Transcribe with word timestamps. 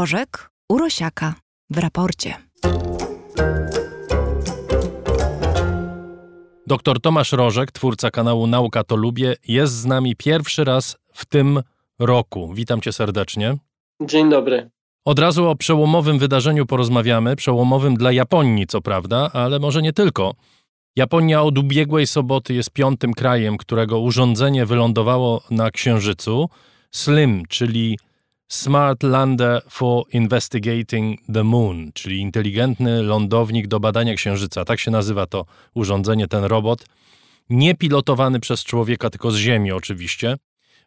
Rożek 0.00 0.50
Urosiaka 0.68 1.34
w 1.70 1.78
raporcie. 1.78 2.34
Doktor 6.66 7.00
Tomasz 7.00 7.32
Rożek, 7.32 7.72
twórca 7.72 8.10
kanału 8.10 8.46
Nauka 8.46 8.84
to 8.84 8.96
Lubię, 8.96 9.36
jest 9.48 9.72
z 9.72 9.86
nami 9.86 10.16
pierwszy 10.16 10.64
raz 10.64 10.96
w 11.12 11.26
tym 11.26 11.62
roku. 11.98 12.52
Witam 12.54 12.80
cię 12.80 12.92
serdecznie. 12.92 13.56
Dzień 14.02 14.30
dobry. 14.30 14.70
Od 15.04 15.18
razu 15.18 15.48
o 15.48 15.56
przełomowym 15.56 16.18
wydarzeniu 16.18 16.66
porozmawiamy, 16.66 17.36
przełomowym 17.36 17.96
dla 17.96 18.12
Japonii, 18.12 18.66
co 18.66 18.80
prawda, 18.80 19.30
ale 19.32 19.58
może 19.58 19.82
nie 19.82 19.92
tylko. 19.92 20.34
Japonia 20.96 21.42
od 21.42 21.58
ubiegłej 21.58 22.06
soboty 22.06 22.54
jest 22.54 22.70
piątym 22.70 23.14
krajem, 23.14 23.56
którego 23.56 24.00
urządzenie 24.00 24.66
wylądowało 24.66 25.42
na 25.50 25.70
Księżycu. 25.70 26.48
SLIM, 26.92 27.42
czyli 27.48 27.98
Smart 28.50 29.02
Lander 29.02 29.62
for 29.68 30.04
Investigating 30.12 31.20
the 31.34 31.44
Moon, 31.44 31.92
czyli 31.94 32.18
inteligentny 32.18 33.02
lądownik 33.02 33.66
do 33.66 33.80
badania 33.80 34.14
Księżyca. 34.14 34.64
Tak 34.64 34.80
się 34.80 34.90
nazywa 34.90 35.26
to 35.26 35.46
urządzenie, 35.74 36.28
ten 36.28 36.44
robot. 36.44 36.84
Nie 37.50 37.74
pilotowany 37.74 38.40
przez 38.40 38.64
człowieka, 38.64 39.10
tylko 39.10 39.30
z 39.30 39.36
Ziemi 39.36 39.72
oczywiście. 39.72 40.36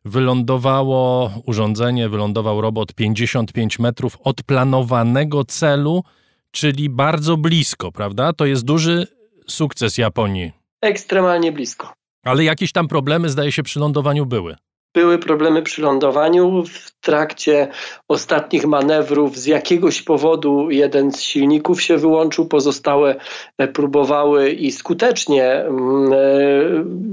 Wylądowało 0.05 1.31
urządzenie, 1.45 2.09
wylądował 2.09 2.61
robot 2.61 2.93
55 2.93 3.79
metrów 3.79 4.17
od 4.23 4.43
planowanego 4.43 5.45
celu, 5.45 6.03
czyli 6.51 6.89
bardzo 6.89 7.37
blisko, 7.37 7.91
prawda? 7.91 8.33
To 8.33 8.45
jest 8.45 8.65
duży 8.65 9.07
sukces 9.47 9.97
Japonii. 9.97 10.51
Ekstremalnie 10.81 11.51
blisko. 11.51 11.93
Ale 12.23 12.43
jakieś 12.43 12.71
tam 12.71 12.87
problemy, 12.87 13.29
zdaje 13.29 13.51
się, 13.51 13.63
przy 13.63 13.79
lądowaniu 13.79 14.25
były 14.25 14.55
były 14.93 15.17
problemy 15.17 15.61
przy 15.61 15.81
lądowaniu. 15.81 16.63
W 16.65 16.91
trakcie 17.01 17.67
ostatnich 18.07 18.65
manewrów 18.65 19.37
z 19.37 19.45
jakiegoś 19.45 20.01
powodu 20.01 20.69
jeden 20.69 21.11
z 21.11 21.21
silników 21.21 21.81
się 21.81 21.97
wyłączył, 21.97 22.45
pozostałe 22.45 23.15
e, 23.57 23.67
próbowały 23.67 24.51
i 24.51 24.71
skutecznie 24.71 25.45
mm, 25.45 26.13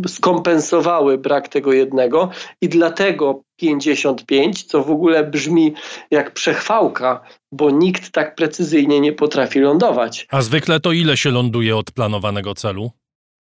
e, 0.05 0.09
skompensowały 0.09 1.19
brak 1.19 1.49
tego 1.49 1.73
jednego 1.73 2.31
i 2.61 2.69
dlatego 2.69 3.43
55, 3.57 4.65
co 4.65 4.83
w 4.83 4.91
ogóle 4.91 5.25
brzmi 5.25 5.75
jak 6.11 6.35
przechwałka, 6.35 7.21
bo 7.53 7.71
nikt 7.71 8.13
tak 8.13 8.35
precyzyjnie 8.35 9.01
nie 9.01 9.13
potrafi 9.13 9.61
lądować. 9.61 10.27
A 10.31 10.43
zwykle 10.43 10.81
to 10.81 10.93
ile 10.93 11.17
się 11.17 11.31
ląduje 11.31 11.77
od 11.77 11.91
planowanego 11.91 12.55
celu? 12.55 12.91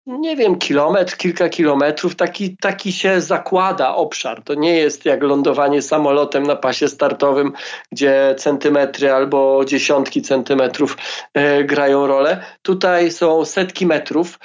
Nie 0.06 0.36
wiem, 0.36 0.58
kilometr, 0.58 1.16
kilka 1.16 1.48
kilometrów, 1.48 2.16
taki, 2.16 2.56
taki 2.56 2.92
się 2.92 3.20
zakłada 3.20 3.94
obszar. 3.94 4.42
To 4.42 4.54
nie 4.54 4.74
jest 4.74 5.04
jak 5.04 5.22
lądowanie 5.22 5.82
samolotem 5.82 6.42
na 6.42 6.56
pasie 6.56 6.88
startowym, 6.88 7.52
gdzie 7.92 8.34
centymetry 8.38 9.12
albo 9.12 9.64
dziesiątki 9.64 10.22
centymetrów 10.22 10.96
e, 11.34 11.64
grają 11.64 12.06
rolę. 12.06 12.44
Tutaj 12.62 13.10
są 13.10 13.44
setki 13.44 13.86
metrów. 13.86 14.38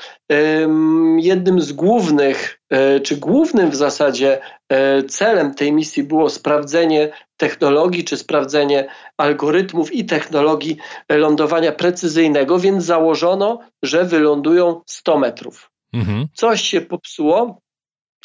Jednym 1.18 1.62
z 1.62 1.72
głównych, 1.72 2.60
e, 2.70 3.00
czy 3.00 3.18
głównym 3.18 3.70
w 3.70 3.76
zasadzie 3.76 4.42
e, 4.70 5.04
celem 5.04 5.54
tej 5.54 5.74
misji 5.74 6.04
było 6.04 6.30
sprawdzenie 6.30 7.12
technologii, 7.42 8.04
czy 8.04 8.18
sprawdzenie 8.18 8.88
algorytmów 9.18 9.94
i 9.94 10.06
technologii 10.06 10.78
lądowania 11.10 11.72
precyzyjnego, 11.72 12.60
więc 12.60 12.84
założono, 12.84 13.60
że 13.84 14.06
wylądują 14.06 14.82
100 14.86 15.20
metrów. 15.20 15.72
Mhm. 15.94 16.28
Coś 16.34 16.62
się 16.62 16.82
popsuło, 16.82 17.62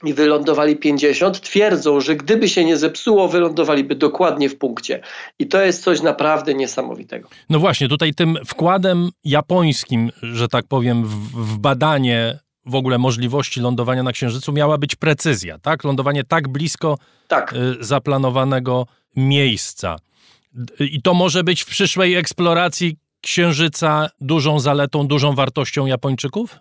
i 0.04 0.14
wylądowali 0.14 0.76
50, 0.76 1.40
twierdzą, 1.40 2.00
że 2.00 2.16
gdyby 2.16 2.48
się 2.48 2.64
nie 2.64 2.76
zepsuło, 2.76 3.28
wylądowaliby 3.28 3.94
dokładnie 3.94 4.48
w 4.48 4.58
punkcie. 4.58 5.00
I 5.38 5.46
to 5.46 5.62
jest 5.62 5.82
coś 5.82 6.02
naprawdę 6.02 6.54
niesamowitego. 6.54 7.28
No 7.50 7.58
właśnie, 7.58 7.88
tutaj 7.88 8.14
tym 8.14 8.38
wkładem 8.46 9.08
japońskim, 9.24 10.10
że 10.22 10.48
tak 10.48 10.64
powiem, 10.68 11.04
w, 11.04 11.14
w 11.32 11.58
badanie 11.58 12.38
w 12.66 12.74
ogóle 12.74 12.98
możliwości 12.98 13.60
lądowania 13.60 14.02
na 14.02 14.12
Księżycu 14.12 14.52
miała 14.52 14.78
być 14.78 14.96
precyzja, 14.96 15.58
tak? 15.58 15.84
Lądowanie 15.84 16.24
tak 16.24 16.48
blisko 16.48 16.98
tak. 17.28 17.52
Y, 17.52 17.84
zaplanowanego 17.84 18.86
miejsca. 19.16 19.96
I 20.80 21.02
to 21.02 21.14
może 21.14 21.44
być 21.44 21.62
w 21.62 21.66
przyszłej 21.66 22.14
eksploracji 22.14 22.96
Księżyca 23.20 24.10
dużą 24.20 24.60
zaletą, 24.60 25.06
dużą 25.06 25.34
wartością 25.34 25.86
Japończyków? 25.86 26.56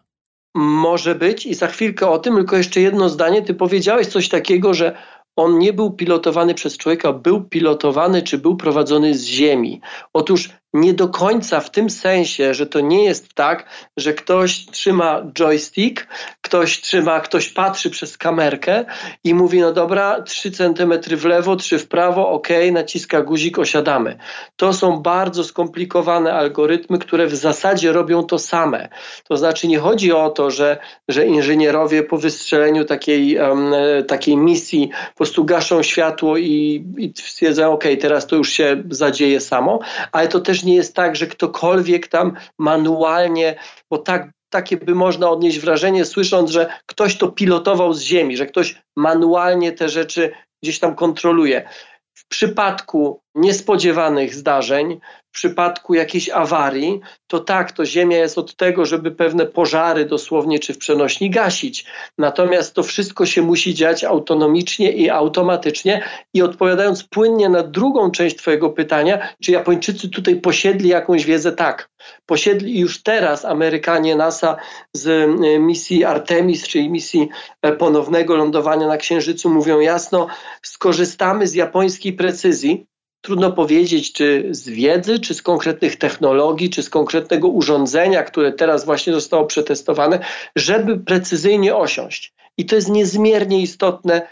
Może 0.56 1.16
być 1.16 1.46
i 1.46 1.54
za 1.54 1.68
chwilkę 1.68 2.10
o 2.10 2.20
tym, 2.20 2.36
tylko 2.36 2.58
jeszcze 2.58 2.82
jedno 2.82 3.10
zdanie. 3.10 3.42
Ty 3.42 3.54
powiedziałeś 3.54 4.08
coś 4.08 4.30
takiego, 4.30 4.74
że 4.74 4.98
on 5.36 5.60
nie 5.60 5.74
był 5.74 5.92
pilotowany 5.92 6.54
przez 6.54 6.78
człowieka, 6.78 7.14
był 7.14 7.44
pilotowany 7.44 8.22
czy 8.22 8.38
był 8.38 8.58
prowadzony 8.58 9.18
z 9.18 9.24
ziemi. 9.24 9.82
Otóż 10.14 10.50
nie 10.76 10.94
do 10.94 11.10
końca 11.10 11.60
w 11.60 11.72
tym 11.72 11.90
sensie, 11.90 12.54
że 12.54 12.68
to 12.68 12.80
nie 12.80 13.04
jest 13.04 13.34
tak, 13.34 13.66
że 13.98 14.14
ktoś 14.14 14.66
trzyma 14.66 15.22
joystick, 15.34 16.08
ktoś 16.42 16.82
trzyma, 16.82 17.20
ktoś 17.20 17.50
patrzy 17.50 17.90
przez 17.90 18.18
kamerkę 18.18 18.86
i 19.24 19.34
mówi, 19.34 19.60
no 19.60 19.74
dobra, 19.74 20.22
3 20.22 20.52
centymetry 20.52 21.18
w 21.18 21.26
lewo, 21.26 21.56
3 21.56 21.80
w 21.80 21.88
prawo, 21.88 22.30
ok, 22.30 22.48
naciska 22.72 23.22
guzik, 23.22 23.60
osiadamy. 23.60 24.18
To 24.56 24.74
są 24.74 25.00
bardzo 25.00 25.44
skomplikowane 25.44 26.34
algorytmy, 26.34 27.00
które 27.00 27.28
w 27.28 27.36
zasadzie 27.36 27.92
robią 27.92 28.24
to 28.24 28.40
same. 28.40 28.90
To 29.28 29.38
znaczy 29.38 29.68
nie 29.68 29.80
chodzi 29.80 30.12
o 30.12 30.30
to, 30.30 30.52
że, 30.52 30.78
że 31.08 31.26
inżynierowie 31.26 32.04
po 32.04 32.18
wystrzeleniu 32.18 32.86
takiej, 32.86 33.38
um, 33.38 33.74
takiej 34.08 34.38
misji 34.38 34.90
po 35.10 35.18
prostu 35.18 35.46
gaszą 35.46 35.84
światło 35.84 36.38
i, 36.38 36.86
i 36.98 37.14
stwierdzają, 37.16 37.72
ok, 37.72 37.84
teraz 38.02 38.28
to 38.28 38.36
już 38.36 38.50
się 38.50 38.84
zadzieje 38.90 39.40
samo, 39.40 39.80
ale 40.12 40.28
to 40.28 40.40
też 40.40 40.65
nie 40.66 40.76
jest 40.76 40.96
tak, 40.96 41.16
że 41.16 41.28
ktokolwiek 41.28 42.08
tam 42.08 42.34
manualnie, 42.60 43.56
bo 43.90 43.98
tak 43.98 44.32
takie 44.50 44.78
by 44.78 44.96
można 44.96 45.30
odnieść 45.30 45.60
wrażenie, 45.60 46.06
słysząc, 46.06 46.52
że 46.52 46.70
ktoś 46.86 47.18
to 47.18 47.32
pilotował 47.32 47.94
z 47.94 48.02
ziemi, 48.02 48.38
że 48.38 48.46
ktoś 48.46 48.82
manualnie 48.96 49.72
te 49.72 49.90
rzeczy 49.90 50.32
gdzieś 50.64 50.80
tam 50.80 50.96
kontroluje. 50.96 51.70
W 52.14 52.28
przypadku 52.28 53.22
niespodziewanych 53.36 54.36
zdarzeń, 54.36 55.00
w 55.36 55.38
przypadku 55.38 55.94
jakiejś 55.94 56.30
awarii, 56.30 57.02
to 57.28 57.40
tak, 57.40 57.72
to 57.72 57.86
Ziemia 57.86 58.18
jest 58.18 58.38
od 58.38 58.56
tego, 58.56 58.86
żeby 58.86 59.12
pewne 59.12 59.46
pożary 59.46 60.06
dosłownie 60.06 60.60
czy 60.60 60.74
w 60.74 60.78
przenośni 60.78 61.30
gasić. 61.30 61.86
Natomiast 62.18 62.74
to 62.74 62.84
wszystko 62.84 63.26
się 63.26 63.42
musi 63.42 63.74
dziać 63.74 64.04
autonomicznie 64.04 64.92
i 64.92 65.10
automatycznie. 65.10 66.04
I 66.34 66.42
odpowiadając 66.42 67.04
płynnie 67.04 67.50
na 67.50 67.64
drugą 67.64 68.12
część 68.12 68.36
Twojego 68.36 68.70
pytania, 68.70 69.28
czy 69.42 69.52
Japończycy 69.52 70.10
tutaj 70.10 70.36
posiedli 70.36 70.90
jakąś 70.90 71.26
wiedzę? 71.26 71.52
Tak. 71.52 71.90
Posiedli 72.26 72.80
już 72.80 73.04
teraz 73.04 73.46
Amerykanie 73.46 74.16
NASA 74.16 74.58
z 74.94 75.08
e, 75.08 75.60
misji 75.60 76.04
Artemis, 76.04 76.68
czyli 76.68 76.90
misji 76.90 77.30
e, 77.62 77.72
ponownego 77.72 78.36
lądowania 78.36 78.88
na 78.88 78.98
Księżycu, 78.98 79.50
mówią 79.50 79.80
jasno, 79.80 80.28
skorzystamy 80.62 81.48
z 81.48 81.54
japońskiej 81.54 82.14
precyzji 82.14 82.86
Trudno 83.26 83.52
powiedzieć, 83.52 84.12
czy 84.12 84.48
z 84.52 84.70
wiedzy, 84.70 85.20
czy 85.20 85.34
z 85.34 85.42
konkretnych 85.42 85.96
technologii, 85.96 86.70
czy 86.70 86.84
z 86.84 86.90
konkretnego 86.90 87.48
urządzenia, 87.48 88.24
które 88.24 88.54
teraz 88.54 88.86
właśnie 88.86 89.14
zostało 89.14 89.46
przetestowane, 89.46 90.20
żeby 90.56 90.98
precyzyjnie 91.00 91.76
osiąść. 91.76 92.34
I 92.58 92.66
to 92.66 92.76
jest 92.76 92.90
niezmiernie 92.90 93.62
istotne, 93.62 94.28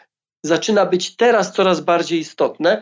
zaczyna 0.45 0.85
być 0.85 1.15
teraz 1.15 1.53
coraz 1.53 1.81
bardziej 1.81 2.19
istotne, 2.19 2.81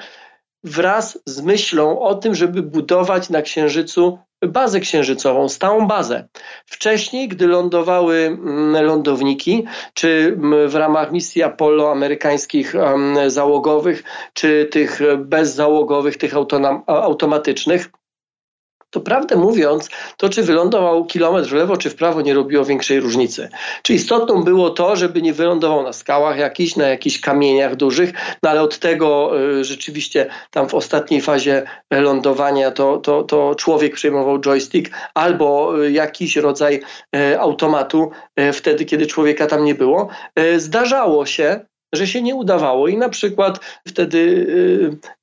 wraz 0.63 1.19
z 1.25 1.41
myślą 1.41 1.99
o 1.99 2.15
tym, 2.15 2.35
żeby 2.35 2.61
budować 2.61 3.29
na 3.29 3.41
Księżycu 3.41 4.19
bazę 4.47 4.79
księżycową, 4.79 5.49
stałą 5.49 5.87
bazę. 5.87 6.27
Wcześniej, 6.65 7.27
gdy 7.27 7.47
lądowały 7.47 8.17
mm, 8.17 8.85
lądowniki, 8.85 9.65
czy 9.93 10.37
mm, 10.37 10.69
w 10.69 10.75
ramach 10.75 11.11
misji 11.11 11.43
Apollo 11.43 11.91
amerykańskich 11.91 12.75
załogowych, 13.27 14.03
czy 14.33 14.67
tych 14.71 14.99
bezzałogowych, 15.17 16.17
tych 16.17 16.33
automatycznych, 16.87 17.89
to 18.91 19.01
prawdę 19.01 19.35
mówiąc, 19.35 19.89
to 20.17 20.29
czy 20.29 20.43
wylądował 20.43 21.05
kilometr 21.05 21.49
w 21.49 21.53
lewo 21.53 21.77
czy 21.77 21.89
w 21.89 21.95
prawo 21.95 22.21
nie 22.21 22.33
robiło 22.33 22.65
większej 22.65 22.99
różnicy. 22.99 23.49
Czy 23.81 23.93
istotną 23.93 24.43
było 24.43 24.69
to, 24.69 24.95
żeby 24.95 25.21
nie 25.21 25.33
wylądował 25.33 25.83
na 25.83 25.93
skałach 25.93 26.37
jakichś, 26.37 26.75
na 26.75 26.87
jakichś 26.87 27.19
kamieniach 27.19 27.75
dużych, 27.75 28.13
no 28.43 28.49
ale 28.49 28.61
od 28.61 28.79
tego 28.79 29.31
y, 29.59 29.63
rzeczywiście 29.63 30.25
tam 30.51 30.69
w 30.69 30.73
ostatniej 30.73 31.21
fazie 31.21 31.63
lądowania 31.91 32.71
to, 32.71 32.97
to, 32.97 33.23
to 33.23 33.55
człowiek 33.55 33.93
przejmował 33.93 34.39
joystick 34.39 34.91
albo 35.13 35.73
y, 35.83 35.91
jakiś 35.91 36.35
rodzaj 36.35 36.81
y, 37.15 37.39
automatu 37.39 38.11
wtedy, 38.53 38.85
kiedy 38.85 39.07
człowieka 39.07 39.47
tam 39.47 39.65
nie 39.65 39.75
było. 39.75 40.09
Zdarzało 40.57 41.25
się, 41.25 41.65
że 41.93 42.07
się 42.07 42.21
nie 42.21 42.35
udawało 42.35 42.87
i 42.87 42.97
na 42.97 43.09
przykład 43.09 43.59
wtedy 43.87 44.17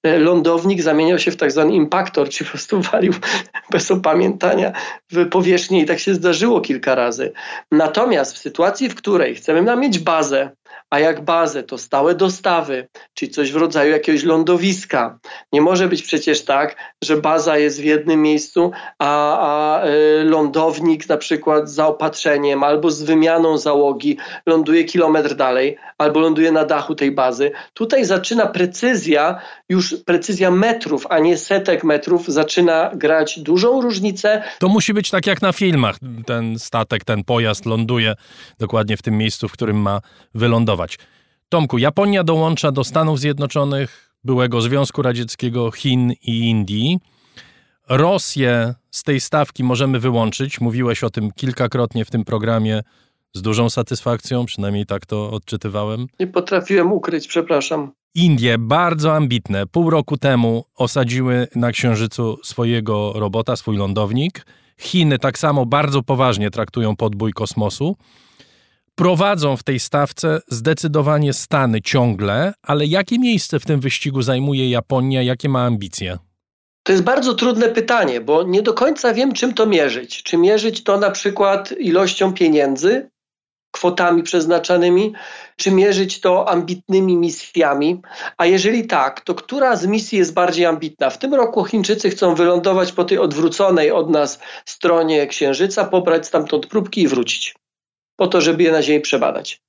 y, 0.06 0.18
lądownik 0.18 0.82
zamieniał 0.82 1.18
się 1.18 1.30
w 1.30 1.36
tak 1.36 1.52
zwany 1.52 1.72
impaktor, 1.72 2.28
czy 2.28 2.44
po 2.44 2.50
prostu 2.50 2.80
walił 2.80 3.12
bez 3.72 3.90
opamiętania 3.90 4.72
w 5.12 5.28
powierzchnię 5.28 5.82
i 5.82 5.86
tak 5.86 5.98
się 5.98 6.14
zdarzyło 6.14 6.60
kilka 6.60 6.94
razy. 6.94 7.32
Natomiast 7.72 8.34
w 8.34 8.38
sytuacji, 8.38 8.88
w 8.88 8.94
której 8.94 9.34
chcemy 9.34 9.76
mieć 9.76 9.98
bazę, 9.98 10.50
a 10.90 10.98
jak 10.98 11.24
bazę 11.24 11.62
to 11.62 11.78
stałe 11.78 12.14
dostawy, 12.14 12.88
czyli 13.14 13.30
coś 13.30 13.52
w 13.52 13.56
rodzaju 13.56 13.92
jakiegoś 13.92 14.24
lądowiska. 14.24 15.18
Nie 15.52 15.60
może 15.60 15.88
być 15.88 16.02
przecież 16.02 16.44
tak, 16.44 16.76
że 17.04 17.16
baza 17.16 17.58
jest 17.58 17.80
w 17.80 17.84
jednym 17.84 18.22
miejscu, 18.22 18.70
a, 18.98 19.38
a 19.38 19.86
y, 19.86 20.24
lądownik 20.24 21.08
na 21.08 21.16
przykład 21.16 21.68
z 21.68 21.74
zaopatrzeniem 21.74 22.64
albo 22.64 22.90
z 22.90 23.02
wymianą 23.02 23.58
załogi 23.58 24.16
ląduje 24.46 24.84
kilometr 24.84 25.34
dalej, 25.34 25.76
albo 25.98 26.20
ląduje 26.20 26.52
na 26.52 26.64
dachu 26.64 26.94
tej 26.94 27.10
bazy. 27.10 27.50
Tutaj 27.74 28.04
zaczyna 28.04 28.46
precyzja, 28.46 29.40
już 29.68 29.96
precyzja 30.04 30.50
metrów, 30.50 31.06
a 31.08 31.18
nie 31.18 31.36
setek 31.36 31.84
metrów, 31.84 32.28
zaczyna 32.28 32.90
grać 32.94 33.38
dużą 33.40 33.80
różnicę. 33.80 34.42
To 34.58 34.68
musi 34.68 34.94
być 34.94 35.10
tak 35.10 35.26
jak 35.26 35.42
na 35.42 35.52
filmach. 35.52 35.96
Ten 36.26 36.58
statek, 36.58 37.04
ten 37.04 37.24
pojazd 37.24 37.66
ląduje 37.66 38.14
dokładnie 38.58 38.96
w 38.96 39.02
tym 39.02 39.18
miejscu, 39.18 39.48
w 39.48 39.52
którym 39.52 39.76
ma 39.76 40.00
wylądować. 40.34 40.57
Tomku, 41.48 41.78
Japonia 41.78 42.24
dołącza 42.24 42.72
do 42.72 42.84
Stanów 42.84 43.20
Zjednoczonych, 43.20 44.14
byłego 44.24 44.60
Związku 44.60 45.02
Radzieckiego, 45.02 45.70
Chin 45.70 46.12
i 46.22 46.38
Indii. 46.38 46.98
Rosję 47.88 48.74
z 48.90 49.02
tej 49.02 49.20
stawki 49.20 49.64
możemy 49.64 50.00
wyłączyć. 50.00 50.60
Mówiłeś 50.60 51.04
o 51.04 51.10
tym 51.10 51.32
kilkakrotnie 51.32 52.04
w 52.04 52.10
tym 52.10 52.24
programie 52.24 52.82
z 53.34 53.42
dużą 53.42 53.70
satysfakcją, 53.70 54.46
przynajmniej 54.46 54.86
tak 54.86 55.06
to 55.06 55.30
odczytywałem. 55.30 56.06
Nie 56.20 56.26
potrafiłem 56.26 56.92
ukryć, 56.92 57.26
przepraszam. 57.26 57.92
Indie, 58.14 58.58
bardzo 58.58 59.16
ambitne, 59.16 59.66
pół 59.66 59.90
roku 59.90 60.16
temu 60.16 60.64
osadziły 60.76 61.48
na 61.54 61.72
Księżycu 61.72 62.38
swojego 62.44 63.12
robota, 63.12 63.56
swój 63.56 63.76
lądownik. 63.76 64.46
Chiny 64.80 65.18
tak 65.18 65.38
samo 65.38 65.66
bardzo 65.66 66.02
poważnie 66.02 66.50
traktują 66.50 66.96
podbój 66.96 67.32
kosmosu. 67.32 67.96
Prowadzą 68.98 69.56
w 69.56 69.62
tej 69.62 69.80
stawce 69.80 70.40
zdecydowanie 70.48 71.32
Stany 71.32 71.82
ciągle, 71.82 72.52
ale 72.62 72.86
jakie 72.86 73.18
miejsce 73.18 73.60
w 73.60 73.64
tym 73.64 73.80
wyścigu 73.80 74.22
zajmuje 74.22 74.70
Japonia, 74.70 75.22
jakie 75.22 75.48
ma 75.48 75.64
ambicje? 75.64 76.18
To 76.82 76.92
jest 76.92 77.04
bardzo 77.04 77.34
trudne 77.34 77.68
pytanie, 77.68 78.20
bo 78.20 78.42
nie 78.42 78.62
do 78.62 78.74
końca 78.74 79.14
wiem, 79.14 79.32
czym 79.32 79.54
to 79.54 79.66
mierzyć. 79.66 80.22
Czy 80.22 80.36
mierzyć 80.36 80.84
to 80.84 80.98
na 80.98 81.10
przykład 81.10 81.72
ilością 81.72 82.32
pieniędzy, 82.32 83.10
kwotami 83.70 84.22
przeznaczanymi, 84.22 85.12
czy 85.56 85.70
mierzyć 85.70 86.20
to 86.20 86.48
ambitnymi 86.48 87.16
misjami? 87.16 88.00
A 88.36 88.46
jeżeli 88.46 88.86
tak, 88.86 89.20
to 89.20 89.34
która 89.34 89.76
z 89.76 89.86
misji 89.86 90.18
jest 90.18 90.34
bardziej 90.34 90.66
ambitna? 90.66 91.10
W 91.10 91.18
tym 91.18 91.34
roku 91.34 91.64
Chińczycy 91.64 92.10
chcą 92.10 92.34
wylądować 92.34 92.92
po 92.92 93.04
tej 93.04 93.18
odwróconej 93.18 93.90
od 93.90 94.10
nas 94.10 94.38
stronie 94.64 95.26
Księżyca, 95.26 95.84
pobrać 95.84 96.26
stamtąd 96.26 96.66
próbki 96.66 97.02
i 97.02 97.08
wrócić, 97.08 97.54
po 98.18 98.26
to, 98.26 98.40
żeby 98.40 98.62
je 98.62 98.72
na 98.72 98.82
Ziemi 98.82 99.00
przebadać. 99.00 99.62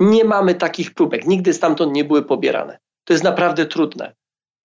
Nie 0.00 0.24
mamy 0.24 0.54
takich 0.54 0.94
próbek, 0.94 1.26
nigdy 1.26 1.52
stamtąd 1.52 1.92
nie 1.92 2.04
były 2.04 2.22
pobierane. 2.22 2.78
To 3.04 3.12
jest 3.12 3.24
naprawdę 3.24 3.66
trudne, 3.66 4.14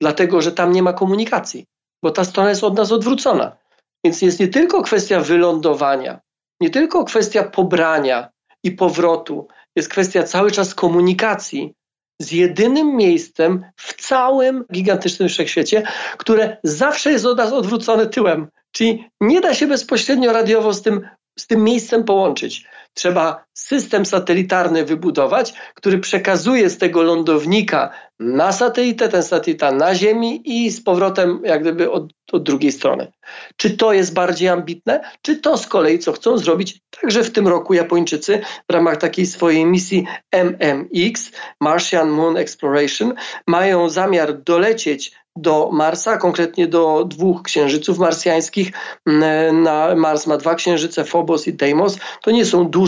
dlatego 0.01 0.41
że 0.41 0.51
tam 0.51 0.71
nie 0.71 0.83
ma 0.83 0.94
komunikacji, 0.94 1.65
bo 2.03 2.12
ta 2.12 2.23
strona 2.25 2.50
jest 2.50 2.63
od 2.63 2.77
nas 2.77 2.91
odwrócona. 2.91 3.57
Więc 4.06 4.21
jest 4.21 4.39
nie 4.39 4.47
tylko 4.47 4.81
kwestia 4.81 5.19
wylądowania, 5.19 6.19
nie 6.62 6.69
tylko 6.69 7.03
kwestia 7.03 7.44
pobrania 7.44 8.29
i 8.63 8.71
powrotu. 8.71 9.47
Jest 9.75 9.89
kwestia 9.89 10.24
cały 10.24 10.51
czas 10.51 10.75
komunikacji 10.75 11.74
z 12.21 12.31
jedynym 12.31 12.95
miejscem 12.95 13.65
w 13.75 14.01
całym 14.01 14.65
gigantycznym 14.74 15.29
wszechświecie, 15.29 15.83
które 16.17 16.57
zawsze 16.63 17.12
jest 17.12 17.25
od 17.25 17.38
nas 17.38 17.53
odwrócone 17.53 18.07
tyłem. 18.07 18.47
Czyli 18.71 19.09
nie 19.21 19.41
da 19.41 19.53
się 19.53 19.67
bezpośrednio 19.67 20.33
radiowo 20.33 20.74
z 20.74 20.81
tym, 20.81 21.09
z 21.39 21.47
tym 21.47 21.63
miejscem 21.63 22.03
połączyć. 22.03 22.65
Trzeba 22.93 23.43
system 23.53 24.05
satelitarny 24.05 24.85
wybudować, 24.85 25.53
który 25.75 25.99
przekazuje 25.99 26.69
z 26.69 26.77
tego 26.77 27.03
lądownika 27.03 27.89
na 28.19 28.51
satelitę, 28.51 29.09
ten 29.09 29.23
satelita 29.23 29.71
na 29.71 29.95
Ziemi 29.95 30.41
i 30.45 30.71
z 30.71 30.83
powrotem 30.83 31.41
jak 31.43 31.61
gdyby 31.61 31.91
od, 31.91 32.03
od 32.31 32.43
drugiej 32.43 32.71
strony. 32.71 33.11
Czy 33.55 33.77
to 33.77 33.93
jest 33.93 34.13
bardziej 34.13 34.49
ambitne, 34.49 35.01
czy 35.21 35.35
to 35.35 35.57
z 35.57 35.67
kolei 35.67 35.99
co 35.99 36.11
chcą 36.11 36.38
zrobić 36.38 36.79
także 37.01 37.23
w 37.23 37.31
tym 37.31 37.47
roku 37.47 37.73
Japończycy 37.73 38.41
w 38.69 38.73
ramach 38.73 38.97
takiej 38.97 39.25
swojej 39.25 39.65
misji 39.65 40.05
MMX, 40.31 41.31
Martian 41.61 42.09
Moon 42.09 42.38
Exploration, 42.38 43.13
mają 43.47 43.89
zamiar 43.89 44.43
dolecieć 44.43 45.21
do 45.35 45.69
Marsa, 45.71 46.17
konkretnie 46.17 46.67
do 46.67 47.05
dwóch 47.05 47.43
księżyców 47.43 47.99
marsjańskich. 47.99 48.71
Mm, 49.05 49.63
na 49.63 49.95
Mars 49.95 50.27
ma 50.27 50.38
dwa 50.38 50.55
księżyce, 50.55 51.05
Phobos 51.05 51.47
i 51.47 51.53
Deimos. 51.53 51.97
To 52.21 52.31
nie 52.31 52.45
są 52.45 52.69
duże 52.69 52.81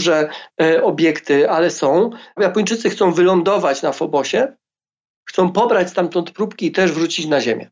e, 0.62 0.84
obiekty, 0.84 1.50
ale 1.50 1.70
są. 1.70 2.10
Japończycy 2.40 2.90
chcą 2.90 3.12
wylądować 3.12 3.82
na 3.82 3.92
Phobosie, 3.92 4.54
chcą 5.30 5.52
pobrać 5.52 5.90
stamtąd 5.90 6.32
próbki 6.32 6.66
i 6.66 6.72
też 6.72 6.92
wrócić 6.92 7.26
na 7.26 7.42
Ziemię. 7.42 7.70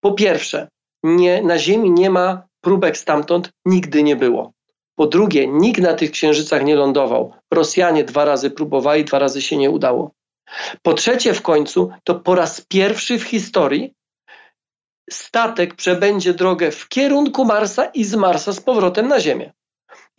Po 0.00 0.12
pierwsze, 0.12 0.68
nie, 1.02 1.42
na 1.42 1.58
Ziemi 1.58 1.90
nie 1.90 2.10
ma 2.10 2.42
próbek 2.60 2.96
stamtąd, 2.96 3.50
nigdy 3.64 4.02
nie 4.02 4.16
było. 4.16 4.52
Po 4.94 5.06
drugie, 5.06 5.46
nikt 5.46 5.80
na 5.80 5.94
tych 5.94 6.10
księżycach 6.10 6.64
nie 6.64 6.76
lądował. 6.76 7.32
Rosjanie 7.52 8.04
dwa 8.04 8.24
razy 8.24 8.50
próbowali, 8.50 9.04
dwa 9.04 9.18
razy 9.18 9.42
się 9.42 9.56
nie 9.56 9.70
udało. 9.70 10.10
Po 10.82 10.94
trzecie, 10.94 11.34
w 11.34 11.42
końcu, 11.42 11.90
to 12.04 12.14
po 12.14 12.34
raz 12.34 12.60
pierwszy 12.60 13.18
w 13.18 13.22
historii 13.22 13.94
statek 15.10 15.74
przebędzie 15.74 16.34
drogę 16.34 16.70
w 16.70 16.88
kierunku 16.88 17.44
Marsa 17.44 17.84
i 17.84 18.04
z 18.04 18.14
Marsa 18.14 18.52
z 18.52 18.60
powrotem 18.60 19.08
na 19.08 19.20
Ziemię. 19.20 19.52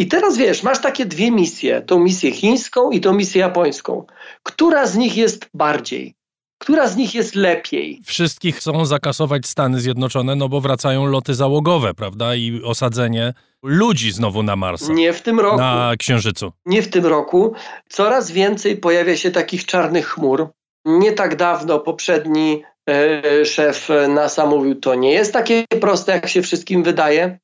I 0.02 0.08
teraz 0.08 0.38
wiesz, 0.38 0.64
masz 0.64 0.82
takie 0.82 1.06
dwie 1.06 1.32
misje, 1.32 1.82
tą 1.82 2.00
misję 2.00 2.32
chińską 2.32 2.92
i 2.92 3.00
tą 3.00 3.14
misję 3.14 3.42
japońską. 3.42 4.06
Która 4.44 4.88
z 4.88 4.96
nich 4.96 5.18
jest 5.18 5.50
bardziej? 5.54 6.16
Która 6.58 6.88
z 6.88 6.96
nich 6.96 7.16
jest 7.16 7.36
lepiej? 7.36 8.02
Wszystkich 8.06 8.56
chcą 8.56 8.86
zakasować 8.86 9.48
Stany 9.48 9.80
Zjednoczone, 9.80 10.36
no 10.36 10.50
bo 10.50 10.62
wracają 10.62 11.06
loty 11.06 11.34
załogowe, 11.36 11.94
prawda? 11.94 12.36
I 12.36 12.62
osadzenie 12.64 13.34
ludzi 13.64 14.12
znowu 14.12 14.44
na 14.44 14.56
Marsa. 14.56 14.94
Nie 14.94 15.14
w 15.14 15.22
tym 15.22 15.40
roku. 15.40 15.58
Na 15.58 15.94
Księżycu. 16.00 16.52
Nie 16.66 16.82
w 16.82 16.90
tym 16.90 17.06
roku. 17.06 17.54
Coraz 17.90 18.32
więcej 18.32 18.78
pojawia 18.78 19.18
się 19.18 19.32
takich 19.32 19.66
czarnych 19.66 20.08
chmur. 20.08 20.48
Nie 20.86 21.12
tak 21.12 21.36
dawno 21.36 21.80
poprzedni 21.80 22.62
E, 22.90 23.46
szef 23.46 23.90
NASA 24.10 24.46
mówił, 24.46 24.76
to 24.76 24.96
nie 24.96 25.12
jest 25.12 25.34
takie 25.34 25.66
proste, 25.82 26.12
jak 26.12 26.28
się 26.28 26.42
wszystkim 26.42 26.84
wydaje. 26.84 27.40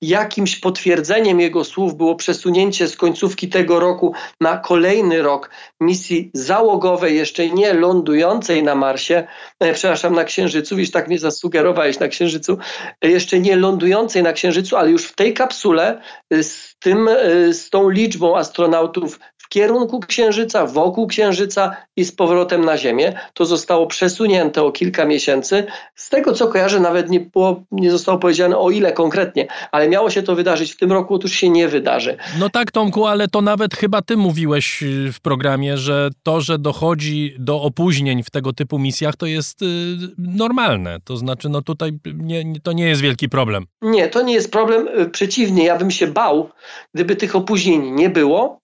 Jakimś 0.00 0.56
potwierdzeniem 0.56 1.40
jego 1.40 1.64
słów 1.64 1.96
było 1.96 2.14
przesunięcie 2.14 2.88
z 2.88 2.96
końcówki 2.96 3.48
tego 3.48 3.80
roku 3.80 4.14
na 4.40 4.56
kolejny 4.56 5.22
rok 5.22 5.50
misji 5.80 6.30
załogowej, 6.34 7.16
jeszcze 7.16 7.50
nie 7.50 7.74
lądującej 7.74 8.62
na 8.62 8.74
Marsie, 8.74 9.26
e, 9.60 9.72
przepraszam, 9.72 10.14
na 10.14 10.24
Księżycu, 10.24 10.76
wiesz, 10.76 10.90
tak 10.90 11.08
mnie 11.08 11.18
zasugerowałeś 11.18 11.98
na 11.98 12.08
Księżycu, 12.08 12.58
e, 13.04 13.08
jeszcze 13.08 13.40
nie 13.40 13.56
lądującej 13.56 14.22
na 14.22 14.32
Księżycu, 14.32 14.76
ale 14.76 14.90
już 14.90 15.04
w 15.04 15.14
tej 15.14 15.34
kapsule 15.34 16.00
z, 16.30 16.78
tym, 16.78 17.08
z 17.52 17.70
tą 17.70 17.88
liczbą 17.88 18.36
astronautów 18.36 19.20
kierunku 19.52 20.00
Księżyca, 20.00 20.66
wokół 20.66 21.06
Księżyca 21.06 21.76
i 21.96 22.04
z 22.04 22.12
powrotem 22.12 22.64
na 22.64 22.78
Ziemię. 22.78 23.12
To 23.34 23.44
zostało 23.44 23.86
przesunięte 23.86 24.62
o 24.62 24.72
kilka 24.72 25.04
miesięcy. 25.04 25.66
Z 25.94 26.08
tego 26.08 26.32
co 26.32 26.48
kojarzę, 26.48 26.80
nawet 26.80 27.10
nie, 27.10 27.20
było, 27.20 27.62
nie 27.70 27.90
zostało 27.90 28.18
powiedziane 28.18 28.58
o 28.58 28.70
ile 28.70 28.92
konkretnie, 28.92 29.46
ale 29.72 29.88
miało 29.88 30.10
się 30.10 30.22
to 30.22 30.34
wydarzyć 30.34 30.72
w 30.72 30.76
tym 30.76 30.92
roku, 30.92 31.14
otóż 31.14 31.32
się 31.32 31.50
nie 31.50 31.68
wydarzy. 31.68 32.16
No 32.38 32.50
tak, 32.50 32.70
Tomku, 32.70 33.06
ale 33.06 33.28
to 33.28 33.42
nawet 33.42 33.74
chyba 33.74 34.02
ty 34.02 34.16
mówiłeś 34.16 34.82
y, 34.82 35.12
w 35.12 35.20
programie, 35.20 35.76
że 35.76 36.10
to, 36.22 36.40
że 36.40 36.58
dochodzi 36.58 37.34
do 37.38 37.62
opóźnień 37.62 38.22
w 38.22 38.30
tego 38.30 38.52
typu 38.52 38.78
misjach, 38.78 39.16
to 39.16 39.26
jest 39.26 39.62
y, 39.62 39.66
normalne. 40.18 40.98
To 41.04 41.16
znaczy, 41.16 41.48
no 41.48 41.62
tutaj 41.62 41.92
nie, 42.14 42.60
to 42.62 42.72
nie 42.72 42.88
jest 42.88 43.00
wielki 43.00 43.28
problem. 43.28 43.66
Nie, 43.82 44.08
to 44.08 44.22
nie 44.22 44.34
jest 44.34 44.52
problem. 44.52 44.88
Y, 44.88 45.10
przeciwnie, 45.10 45.64
ja 45.64 45.78
bym 45.78 45.90
się 45.90 46.06
bał, 46.06 46.50
gdyby 46.94 47.16
tych 47.16 47.36
opóźnień 47.36 47.90
nie 47.90 48.10
było, 48.10 48.61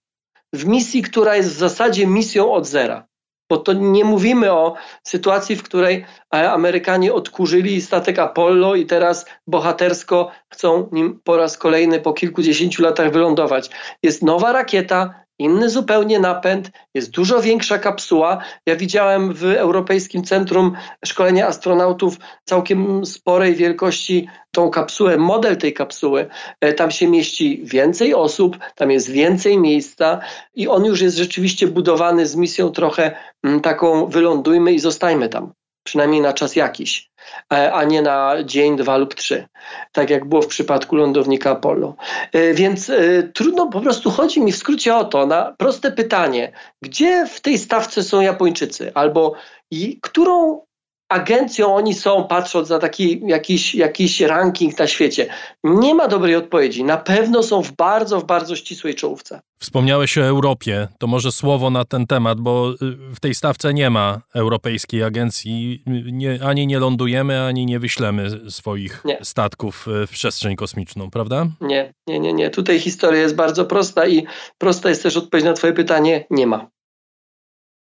w 0.52 0.66
misji, 0.66 1.02
która 1.02 1.36
jest 1.36 1.48
w 1.48 1.58
zasadzie 1.58 2.06
misją 2.06 2.52
od 2.52 2.66
zera. 2.66 3.06
Bo 3.50 3.56
to 3.56 3.72
nie 3.72 4.04
mówimy 4.04 4.52
o 4.52 4.74
sytuacji, 5.04 5.56
w 5.56 5.62
której 5.62 6.04
Amerykanie 6.30 7.14
odkurzyli 7.14 7.82
statek 7.82 8.18
Apollo 8.18 8.74
i 8.74 8.86
teraz 8.86 9.26
bohatersko 9.46 10.30
chcą 10.52 10.88
nim 10.92 11.20
po 11.24 11.36
raz 11.36 11.58
kolejny 11.58 12.00
po 12.00 12.12
kilkudziesięciu 12.12 12.82
latach 12.82 13.12
wylądować. 13.12 13.70
Jest 14.02 14.22
nowa 14.22 14.52
rakieta, 14.52 15.14
inny 15.38 15.70
zupełnie 15.70 16.18
napęd, 16.18 16.70
jest 16.94 17.10
dużo 17.10 17.42
większa 17.42 17.78
kapsuła. 17.78 18.38
Ja 18.66 18.76
widziałem 18.76 19.34
w 19.34 19.44
Europejskim 19.44 20.24
Centrum 20.24 20.72
Szkolenia 21.04 21.46
Astronautów 21.46 22.16
całkiem 22.44 23.06
sporej 23.06 23.54
wielkości 23.54 24.28
tą 24.50 24.70
kapsułę, 24.70 25.16
model 25.16 25.56
tej 25.56 25.72
kapsuły. 25.74 26.26
E, 26.60 26.72
tam 26.72 26.90
się 26.90 27.08
mieści 27.08 27.60
więcej 27.64 28.14
osób, 28.14 28.58
tam 28.74 28.90
jest 28.90 29.10
więcej 29.10 29.58
miejsca 29.58 30.20
i 30.54 30.68
on 30.68 30.84
już 30.84 31.00
jest 31.00 31.16
rzeczywiście 31.16 31.66
budowany 31.66 32.26
z 32.26 32.36
misją 32.36 32.70
trochę 32.70 33.16
mm, 33.44 33.60
taką 33.60 34.06
wylądujmy 34.06 34.72
i 34.72 34.78
zostajmy 34.78 35.28
tam 35.28 35.52
przynajmniej 35.88 36.20
na 36.20 36.32
czas 36.32 36.56
jakiś, 36.56 37.10
e, 37.52 37.72
a 37.72 37.84
nie 37.84 38.02
na 38.02 38.36
dzień, 38.44 38.76
dwa 38.76 38.96
lub 38.96 39.14
trzy, 39.14 39.48
tak 39.92 40.10
jak 40.10 40.24
było 40.24 40.42
w 40.42 40.46
przypadku 40.46 40.96
lądownika 40.96 41.50
Apollo. 41.50 41.94
E, 42.32 42.54
więc 42.54 42.90
trudno, 43.34 43.66
po 43.66 43.80
prostu 43.80 44.10
chodzi 44.10 44.40
mi 44.40 44.52
w 44.52 44.56
skrócie 44.56 44.96
o 44.96 45.04
to, 45.04 45.26
na 45.26 45.54
proste 45.58 45.92
pytanie, 45.92 46.52
gdzie 46.82 47.26
w 47.26 47.40
tej 47.40 47.58
stawce 47.58 48.02
są 48.02 48.20
Japończycy, 48.20 48.92
albo 48.94 49.34
i 49.70 49.98
którą 50.02 50.60
agencją 51.08 51.74
oni 51.74 51.94
są, 51.94 52.24
patrząc 52.24 52.68
na 52.68 52.78
taki 52.78 53.20
jakiś, 53.26 53.74
jakiś 53.74 54.20
ranking 54.20 54.78
na 54.78 54.86
świecie? 54.86 55.26
Nie 55.64 55.94
ma 55.94 56.08
dobrej 56.08 56.36
odpowiedzi. 56.36 56.84
Na 56.84 56.96
pewno 56.96 57.42
są 57.42 57.62
w 57.62 57.72
bardzo, 57.72 58.20
w 58.20 58.24
bardzo 58.24 58.56
ścisłej 58.56 58.94
czołówce. 58.94 59.40
Wspomniałeś 59.58 60.18
o 60.18 60.24
Europie. 60.24 60.88
To 60.98 61.06
może 61.06 61.32
słowo 61.32 61.70
na 61.70 61.84
ten 61.84 62.06
temat, 62.06 62.40
bo 62.40 62.72
y, 62.72 63.14
w 63.14 63.20
tej 63.20 63.34
stawce 63.34 63.74
nie 63.74 63.90
ma 63.90 64.20
europejskiej 64.34 65.02
agencji. 65.02 65.82
Nie, 66.12 66.38
ani 66.44 66.66
nie 66.66 66.78
lądujemy, 66.78 67.42
ani 67.42 67.66
nie 67.66 67.78
wyślemy 67.78 68.50
swoich 68.50 69.02
nie. 69.04 69.18
statków 69.22 69.88
y, 69.88 70.06
w 70.06 70.10
przestrzeń 70.10 70.56
kosmiczną, 70.56 71.10
prawda? 71.10 71.46
Nie, 71.60 71.94
nie, 72.06 72.20
nie, 72.20 72.32
nie. 72.32 72.50
Tutaj 72.50 72.80
historia 72.80 73.20
jest 73.20 73.34
bardzo 73.34 73.64
prosta 73.64 74.06
i 74.06 74.26
prosta 74.58 74.88
jest 74.88 75.02
też 75.02 75.16
odpowiedź 75.16 75.44
na 75.44 75.52
Twoje 75.52 75.72
pytanie: 75.72 76.26
nie 76.30 76.46
ma. 76.46 76.66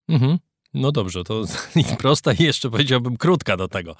Mhm. 0.09 0.37
No 0.77 0.91
dobrze, 0.91 1.23
to 1.23 1.43
prosta 1.99 2.33
i 2.33 2.43
jeszcze 2.43 2.69
powiedziałbym 2.69 3.17
krótka 3.17 3.57
do 3.57 3.67
tego. 3.67 3.95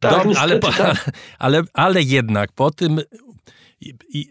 Tak, 0.00 0.28
do, 0.28 0.38
ale, 0.38 0.58
tak. 0.58 0.80
ale, 0.80 0.94
ale, 1.38 1.62
ale 1.74 2.02
jednak 2.02 2.52
po 2.52 2.70
tym, 2.70 3.00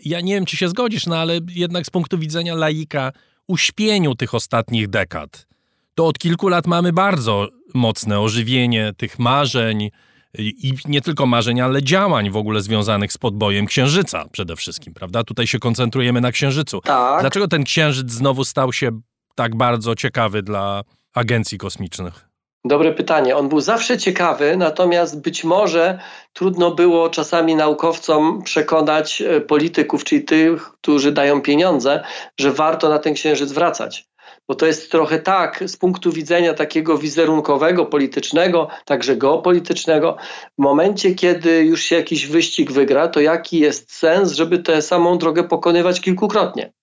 ja 0.05 0.21
nie 0.21 0.33
wiem, 0.33 0.45
czy 0.45 0.57
się 0.57 0.69
zgodzisz, 0.69 1.05
no 1.05 1.17
ale 1.17 1.39
jednak 1.49 1.85
z 1.85 1.89
punktu 1.89 2.17
widzenia 2.17 2.55
laika, 2.55 3.11
uśpieniu 3.47 4.15
tych 4.15 4.33
ostatnich 4.33 4.87
dekad, 4.87 5.47
to 5.95 6.07
od 6.07 6.19
kilku 6.19 6.47
lat 6.47 6.67
mamy 6.67 6.93
bardzo 6.93 7.47
mocne 7.73 8.19
ożywienie 8.19 8.93
tych 8.97 9.19
marzeń 9.19 9.89
i 10.37 10.73
nie 10.85 11.01
tylko 11.01 11.25
marzeń, 11.25 11.61
ale 11.61 11.83
działań 11.83 12.29
w 12.29 12.37
ogóle 12.37 12.61
związanych 12.61 13.13
z 13.13 13.17
podbojem 13.17 13.65
Księżyca 13.65 14.25
przede 14.31 14.55
wszystkim, 14.55 14.93
prawda? 14.93 15.23
Tutaj 15.23 15.47
się 15.47 15.59
koncentrujemy 15.59 16.21
na 16.21 16.31
Księżycu. 16.31 16.81
Tak. 16.81 17.21
Dlaczego 17.21 17.47
ten 17.47 17.63
Księżyc 17.63 18.11
znowu 18.11 18.45
stał 18.45 18.73
się 18.73 19.01
tak 19.35 19.55
bardzo 19.55 19.95
ciekawy 19.95 20.43
dla 20.43 20.83
agencji 21.13 21.57
kosmicznych? 21.57 22.29
Dobre 22.65 22.93
pytanie. 22.93 23.37
On 23.37 23.49
był 23.49 23.59
zawsze 23.61 23.97
ciekawy, 23.97 24.57
natomiast 24.57 25.21
być 25.21 25.43
może 25.43 25.99
trudno 26.33 26.71
było 26.71 27.09
czasami 27.09 27.55
naukowcom 27.55 28.43
przekonać 28.43 29.21
e, 29.21 29.41
polityków, 29.41 30.03
czyli 30.03 30.23
tych, 30.23 30.71
którzy 30.71 31.11
dają 31.11 31.41
pieniądze, 31.41 32.03
że 32.39 32.51
warto 32.51 32.89
na 32.89 32.99
ten 32.99 33.13
księżyc 33.13 33.51
wracać. 33.51 34.09
Bo 34.47 34.55
to 34.55 34.65
jest 34.65 34.91
trochę 34.91 35.19
tak, 35.19 35.63
z 35.67 35.77
punktu 35.77 36.11
widzenia 36.11 36.53
takiego 36.53 36.97
wizerunkowego, 36.97 37.85
politycznego, 37.85 38.67
także 38.85 39.15
geopolitycznego, 39.15 40.17
w 40.59 40.61
momencie, 40.61 41.15
kiedy 41.15 41.65
już 41.65 41.81
się 41.81 41.95
jakiś 41.95 42.27
wyścig 42.27 42.71
wygra, 42.71 43.07
to 43.07 43.19
jaki 43.19 43.59
jest 43.59 43.93
sens, 43.93 44.31
żeby 44.31 44.59
tę 44.59 44.81
samą 44.81 45.17
drogę 45.17 45.43
pokonywać 45.43 46.01
kilkukrotnie? 46.01 46.73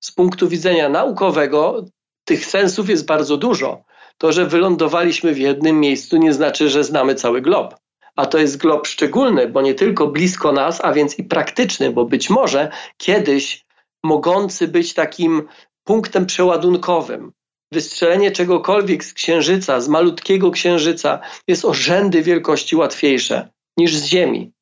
Z 0.00 0.12
punktu 0.12 0.48
widzenia 0.48 0.88
naukowego, 0.88 1.84
tych 2.24 2.46
sensów 2.46 2.88
jest 2.88 3.06
bardzo 3.06 3.36
dużo. 3.36 3.84
To, 4.18 4.32
że 4.32 4.46
wylądowaliśmy 4.46 5.34
w 5.34 5.38
jednym 5.38 5.80
miejscu, 5.80 6.16
nie 6.16 6.32
znaczy, 6.32 6.70
że 6.70 6.84
znamy 6.84 7.14
cały 7.14 7.40
glob. 7.40 7.74
A 8.16 8.26
to 8.26 8.38
jest 8.38 8.56
glob 8.56 8.86
szczególny, 8.86 9.48
bo 9.48 9.62
nie 9.62 9.74
tylko 9.74 10.06
blisko 10.06 10.52
nas, 10.52 10.80
a 10.84 10.92
więc 10.92 11.18
i 11.18 11.24
praktyczny, 11.24 11.90
bo 11.90 12.04
być 12.04 12.30
może 12.30 12.70
kiedyś 12.96 13.64
mogący 14.04 14.68
być 14.68 14.94
takim 14.94 15.48
punktem 15.84 16.26
przeładunkowym. 16.26 17.32
Wystrzelenie 17.72 18.30
czegokolwiek 18.30 19.04
z 19.04 19.12
księżyca, 19.12 19.80
z 19.80 19.88
malutkiego 19.88 20.50
księżyca, 20.50 21.20
jest 21.48 21.64
o 21.64 21.74
rzędy 21.74 22.22
wielkości 22.22 22.76
łatwiejsze 22.76 23.48
niż 23.76 23.96
z 23.96 24.04
Ziemi. 24.04 24.52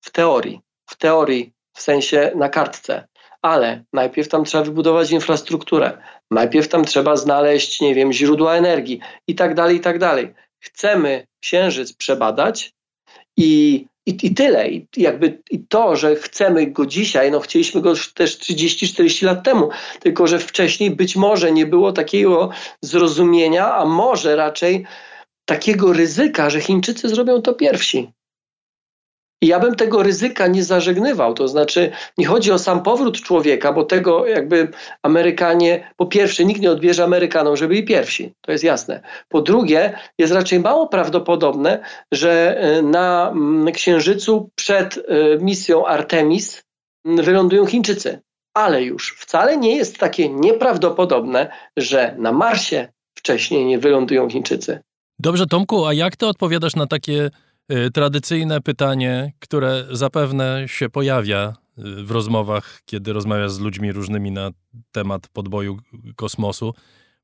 W 0.00 0.10
teorii. 0.10 0.60
W 0.86 0.96
teorii, 0.96 1.52
w 1.72 1.80
sensie 1.80 2.32
na 2.34 2.48
kartce 2.48 3.08
ale 3.42 3.84
najpierw 3.92 4.28
tam 4.28 4.44
trzeba 4.44 4.64
wybudować 4.64 5.10
infrastrukturę, 5.10 5.98
najpierw 6.32 6.68
tam 6.68 6.84
trzeba 6.84 7.16
znaleźć, 7.16 7.80
nie 7.80 7.94
wiem, 7.94 8.12
źródła 8.12 8.54
energii 8.54 9.00
i 9.26 9.34
tak 9.34 9.54
dalej, 9.54 9.76
i 9.76 9.80
tak 9.80 9.98
dalej. 9.98 10.34
Chcemy 10.60 11.26
Księżyc 11.40 11.92
przebadać 11.92 12.72
i, 13.36 13.84
i, 14.06 14.16
i 14.22 14.34
tyle. 14.34 14.68
I 14.70 14.86
jakby 14.96 15.42
i 15.50 15.58
to, 15.68 15.96
że 15.96 16.16
chcemy 16.16 16.66
go 16.66 16.86
dzisiaj, 16.86 17.30
no 17.30 17.40
chcieliśmy 17.40 17.80
go 17.80 17.94
też 18.14 18.38
30-40 18.38 19.26
lat 19.26 19.44
temu, 19.44 19.68
tylko 20.00 20.26
że 20.26 20.38
wcześniej 20.38 20.90
być 20.90 21.16
może 21.16 21.52
nie 21.52 21.66
było 21.66 21.92
takiego 21.92 22.50
zrozumienia, 22.82 23.74
a 23.74 23.84
może 23.84 24.36
raczej 24.36 24.86
takiego 25.44 25.92
ryzyka, 25.92 26.50
że 26.50 26.60
Chińczycy 26.60 27.08
zrobią 27.08 27.42
to 27.42 27.54
pierwsi. 27.54 28.12
I 29.42 29.46
ja 29.46 29.60
bym 29.60 29.74
tego 29.74 30.02
ryzyka 30.02 30.46
nie 30.46 30.64
zażegnywał. 30.64 31.34
To 31.34 31.48
znaczy, 31.48 31.90
nie 32.18 32.26
chodzi 32.26 32.52
o 32.52 32.58
sam 32.58 32.82
powrót 32.82 33.20
człowieka, 33.20 33.72
bo 33.72 33.84
tego 33.84 34.26
jakby 34.26 34.68
Amerykanie, 35.02 35.92
po 35.96 36.06
pierwsze, 36.06 36.44
nikt 36.44 36.60
nie 36.60 36.70
odbierze 36.70 37.04
Amerykanom, 37.04 37.56
żeby 37.56 37.68
byli 37.68 37.84
pierwsi. 37.84 38.32
To 38.40 38.52
jest 38.52 38.64
jasne. 38.64 39.02
Po 39.28 39.40
drugie, 39.40 39.98
jest 40.18 40.32
raczej 40.32 40.60
mało 40.60 40.86
prawdopodobne, 40.88 41.84
że 42.12 42.60
e, 42.60 42.82
na 42.82 43.30
mm, 43.30 43.72
Księżycu 43.72 44.50
przed 44.54 44.96
e, 44.96 45.02
misją 45.38 45.86
Artemis 45.86 46.62
wylądują 47.04 47.66
Chińczycy. 47.66 48.20
Ale 48.54 48.82
już 48.82 49.16
wcale 49.18 49.56
nie 49.56 49.76
jest 49.76 49.98
takie 49.98 50.28
nieprawdopodobne, 50.28 51.52
że 51.76 52.14
na 52.18 52.32
Marsie 52.32 52.88
wcześniej 53.18 53.64
nie 53.64 53.78
wylądują 53.78 54.30
Chińczycy. 54.30 54.80
Dobrze, 55.18 55.46
Tomku, 55.46 55.86
a 55.86 55.94
jak 55.94 56.16
ty 56.16 56.26
odpowiadasz 56.26 56.76
na 56.76 56.86
takie 56.86 57.30
tradycyjne 57.92 58.60
pytanie, 58.60 59.32
które 59.38 59.84
zapewne 59.90 60.64
się 60.66 60.88
pojawia 60.88 61.52
y, 61.78 62.04
w 62.04 62.10
rozmowach, 62.10 62.82
kiedy 62.86 63.12
rozmawiasz 63.12 63.52
z 63.52 63.60
ludźmi 63.60 63.92
różnymi 63.92 64.30
na 64.30 64.50
temat 64.92 65.28
podboju 65.28 65.78
kosmosu. 66.16 66.74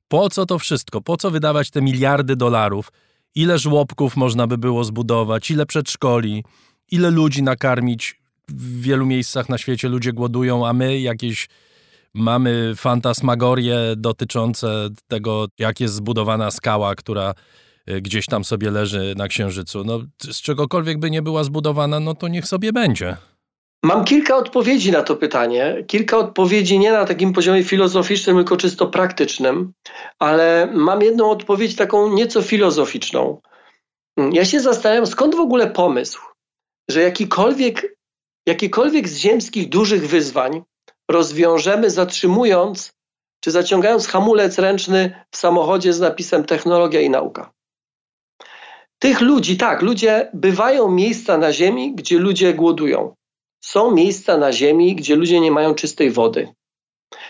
Po 0.09 0.31
co 0.31 0.47
to 0.47 0.59
wszystko? 0.59 1.01
Po 1.01 1.17
co 1.17 1.31
wydawać 1.31 1.71
te 1.71 1.83
miliardy 1.83 2.37
dolarów? 2.37 2.93
Ile 3.35 3.59
żłobków 3.59 4.17
można 4.17 4.47
by 4.47 4.59
było 4.59 4.85
zbudować? 4.85 5.51
Ile 5.51 5.67
przedszkoli? 5.67 6.45
Ile 6.91 7.11
ludzi 7.11 7.43
nakarmić? 7.43 8.21
W 8.49 8.81
wielu 8.81 9.07
miejscach 9.07 9.49
na 9.49 9.59
świecie 9.59 9.89
ludzie 9.89 10.13
głodują, 10.13 10.67
a 10.67 10.73
my 10.73 11.01
jakieś 11.01 11.49
mamy 12.15 12.73
fantasmagorie 12.77 13.79
dotyczące 13.97 14.89
tego, 15.09 15.47
jak 15.59 15.81
jest 15.81 15.95
zbudowana 15.95 16.51
skała, 16.51 16.95
która 16.95 17.31
Y, 17.31 17.68
gdzieś 18.01 18.27
tam 18.27 18.45
sobie 18.45 18.71
leży 18.71 19.15
na 19.17 19.29
Księżycu. 19.29 19.85
No, 19.85 20.01
z 20.23 20.41
czegokolwiek 20.41 20.99
by 20.99 21.11
nie 21.11 21.23
była 21.23 21.45
zbudowana, 21.45 22.01
no 22.01 22.15
to 22.15 22.29
niech 22.29 22.47
sobie 22.47 22.73
będzie. 22.73 23.17
Mam 23.85 24.05
kilka 24.05 24.37
odpowiedzi 24.37 24.93
na 24.93 25.03
to 25.03 25.17
pytanie. 25.17 25.85
Kilka 25.87 26.19
odpowiedzi 26.19 26.79
nie 26.79 26.93
na 26.93 27.05
takim 27.05 27.33
poziomie 27.33 27.65
filozoficznym, 27.65 28.37
tylko 28.37 28.57
czysto 28.57 28.87
praktycznym, 28.87 29.73
ale 30.19 30.71
mam 30.75 31.03
jedną 31.03 31.31
odpowiedź 31.31 31.77
taką 31.77 32.13
nieco 32.15 32.43
filozoficzną. 32.43 33.41
Ja 34.33 34.45
się 34.45 34.61
zastanawiam, 34.61 35.07
skąd 35.07 35.35
w 35.35 35.41
ogóle 35.41 35.67
pomysł, 35.67 36.21
że 36.91 37.03
jakikolwiek, 37.03 37.97
jakikolwiek 38.47 39.09
z 39.09 39.17
ziemskich 39.17 39.69
dużych 39.69 40.09
wyzwań 40.09 40.63
rozwiążemy 41.11 41.91
zatrzymując 41.91 42.93
czy 43.41 43.51
zaciągając 43.51 44.07
hamulec 44.07 44.59
ręczny 44.59 45.25
w 45.31 45.37
samochodzie 45.37 45.93
z 45.93 46.01
napisem 46.01 46.45
technologia 46.45 47.01
i 47.01 47.11
nauka. 47.11 47.51
Tych 48.99 49.21
ludzi, 49.21 49.57
tak, 49.57 49.83
ludzie 49.83 50.31
bywają 50.35 50.91
miejsca 50.91 51.39
na 51.39 51.53
Ziemi, 51.53 51.95
gdzie 51.95 52.19
ludzie 52.19 52.55
głodują. 52.55 53.15
Są 53.65 53.95
miejsca 53.95 54.37
na 54.37 54.53
Ziemi, 54.53 54.95
gdzie 54.95 55.17
ludzie 55.17 55.41
nie 55.41 55.51
mają 55.51 55.75
czystej 55.75 56.11
wody. 56.11 56.49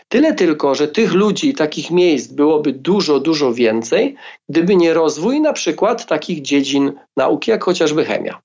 Tyle 0.08 0.34
tylko, 0.34 0.74
że 0.74 0.88
tych 0.88 1.12
ludzi, 1.12 1.54
takich 1.54 1.90
miejsc 1.90 2.32
byłoby 2.32 2.72
dużo, 2.72 3.20
dużo 3.20 3.54
więcej, 3.54 4.16
gdyby 4.48 4.76
nie 4.76 4.94
rozwój 4.94 5.40
na 5.40 5.52
przykład 5.52 6.06
takich 6.06 6.42
dziedzin 6.42 6.92
nauki, 7.16 7.50
jak 7.50 7.64
chociażby 7.64 8.04
chemia. 8.04 8.40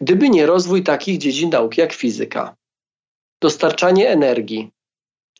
Gdyby 0.00 0.28
nie 0.28 0.46
rozwój 0.46 0.82
takich 0.82 1.18
dziedzin 1.18 1.50
nauki 1.50 1.80
jak 1.80 1.92
fizyka, 1.92 2.56
dostarczanie 3.42 4.08
energii. 4.08 4.70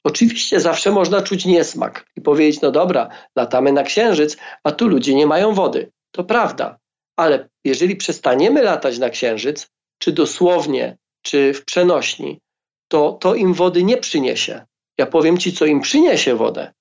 Oczywiście 0.05 0.61
zawsze 0.61 0.91
można 0.91 1.23
czuć 1.23 1.45
niesmak 1.45 2.07
i 2.17 2.21
powiedzieć: 2.21 2.61
No 2.61 2.71
dobra, 2.71 3.09
latamy 3.37 3.73
na 3.73 3.83
księżyc, 3.83 4.37
a 4.65 4.73
tu 4.73 4.89
ludzie 4.89 5.15
nie 5.15 5.27
mają 5.27 5.55
wody. 5.55 5.93
To 6.11 6.25
prawda, 6.25 6.79
ale 7.17 7.49
jeżeli 7.65 7.97
przestaniemy 7.97 8.63
latać 8.63 8.99
na 8.99 9.11
Księżyc, 9.11 9.69
czy 9.99 10.13
dosłownie, 10.13 10.97
czy 11.23 11.55
w 11.55 11.65
przenośni, 11.65 12.41
to 12.89 13.13
to 13.13 13.35
im 13.35 13.55
wody 13.55 13.83
nie 13.83 13.97
przyniesie. 13.97 14.67
Ja 14.99 15.07
powiem 15.07 15.39
Ci, 15.39 15.53
co 15.53 15.67
im 15.67 15.81
przyniesie 15.81 16.35
wodę. 16.35 16.73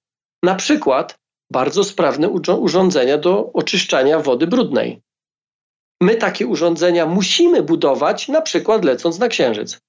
Na 0.44 0.56
przykład 0.56 1.20
bardzo 1.52 1.84
sprawne 1.84 2.30
urządzenia 2.60 3.18
do 3.18 3.52
oczyszczania 3.54 4.20
wody 4.20 4.48
brudnej. 4.48 5.02
My 6.02 6.16
takie 6.16 6.48
urządzenia 6.48 7.06
musimy 7.06 7.64
budować, 7.64 8.28
na 8.28 8.42
przykład 8.42 8.86
lecąc 8.86 9.20
na 9.20 9.28
Księżyc. 9.28 9.80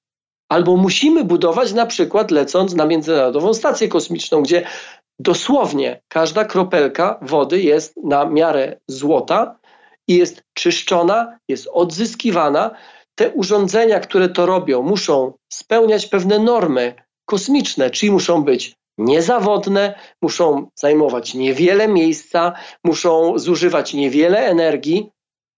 Albo 0.49 0.77
musimy 0.77 1.25
budować, 1.25 1.73
na 1.73 1.87
przykład 1.87 2.31
lecąc 2.31 2.75
na 2.75 2.87
Międzynarodową 2.87 3.55
Stację 3.55 3.89
Kosmiczną, 3.89 4.43
gdzie 4.43 4.67
dosłownie 5.19 6.03
każda 6.09 6.45
kropelka 6.45 7.19
wody 7.23 7.63
jest 7.63 7.97
na 8.05 8.25
miarę 8.25 8.81
złota 8.89 9.59
i 10.09 10.17
jest 10.17 10.43
czyszczona, 10.55 11.39
jest 11.49 11.69
odzyskiwana. 11.73 12.71
Te 13.15 13.31
urządzenia, 13.31 14.01
które 14.01 14.29
to 14.29 14.47
robią, 14.47 14.83
muszą 14.83 15.33
spełniać 15.53 16.07
pewne 16.07 16.39
normy 16.39 16.95
kosmiczne, 17.27 17.91
czyli 17.91 18.13
muszą 18.13 18.45
być 18.45 18.75
niezawodne, 18.99 19.95
muszą 20.23 20.67
zajmować 20.75 21.35
niewiele 21.35 21.89
miejsca, 21.89 22.53
muszą 22.85 23.39
zużywać 23.39 23.95
niewiele 23.95 24.47
energii. 24.47 25.11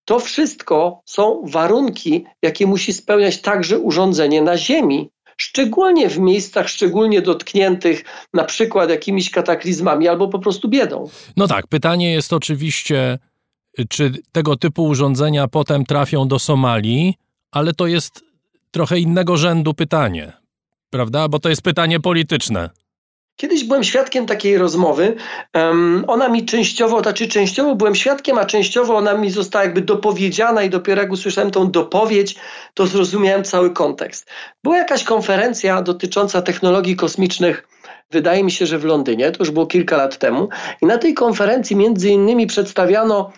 To 0.05 0.21
wszystko 0.21 1.01
są 1.05 1.43
warunki, 1.45 2.25
jakie 2.43 2.67
musi 2.67 2.93
spełniać 2.93 3.41
także 3.41 3.79
urządzenie 3.79 4.43
na 4.43 4.57
Ziemi, 4.57 5.11
szczególnie 5.37 6.09
w 6.09 6.19
miejscach 6.19 6.69
szczególnie 6.69 7.23
dotkniętych 7.23 8.05
na 8.35 8.45
przykład 8.45 8.91
jakimiś 8.91 9.31
kataklizmami 9.31 10.09
albo 10.09 10.29
po 10.29 10.39
prostu 10.39 10.69
biedą. 10.69 11.09
No 11.37 11.47
tak, 11.47 11.67
pytanie 11.67 12.13
jest 12.13 12.33
oczywiście, 12.33 13.19
czy 13.89 14.13
tego 14.33 14.57
typu 14.57 14.85
urządzenia 14.85 15.49
potem 15.49 15.85
trafią 15.85 16.29
do 16.29 16.39
Somalii, 16.39 17.15
ale 17.51 17.73
to 17.73 17.87
jest 17.87 18.25
trochę 18.71 18.99
innego 18.99 19.37
rzędu 19.37 19.75
pytanie, 19.75 20.33
prawda? 20.91 21.29
Bo 21.29 21.39
to 21.39 21.49
jest 21.49 21.63
pytanie 21.63 22.01
polityczne. 22.01 22.71
Kiedyś 23.37 23.65
byłem 23.65 23.85
świadkiem 23.85 24.27
takiej 24.27 24.59
rozmowy. 24.59 25.17
Um, 25.55 26.05
ona 26.07 26.29
mi 26.29 26.45
częściowo, 26.45 27.03
znaczy 27.03 27.29
częściowo 27.29 27.75
byłem 27.75 27.95
świadkiem, 27.95 28.39
a 28.39 28.45
częściowo 28.45 28.97
ona 28.97 29.15
mi 29.15 29.31
została 29.31 29.65
jakby 29.65 29.81
dopowiedziana 29.81 30.63
i 30.63 30.71
dopiero 30.71 31.03
jak 31.03 31.13
usłyszałem 31.13 31.51
tą 31.51 31.71
dopowiedź, 31.71 32.37
to 32.75 32.87
zrozumiałem 32.87 33.45
cały 33.45 33.71
kontekst. 33.71 34.31
Była 34.65 34.77
jakaś 34.77 35.05
konferencja 35.05 35.83
dotycząca 35.83 36.43
technologii 36.43 36.97
kosmicznych 36.97 37.69
wydaje 38.11 38.45
mi 38.45 38.51
się, 38.51 38.67
że 38.67 38.79
w 38.79 38.85
Londynie, 38.85 39.31
to 39.31 39.39
już 39.39 39.51
było 39.51 39.67
kilka 39.67 39.97
lat 39.97 40.19
temu. 40.19 40.49
I 40.83 40.87
na 40.87 40.99
tej 40.99 41.15
konferencji 41.15 41.77
między 41.77 42.09
innymi 42.09 42.47
przedstawiano 42.47 43.33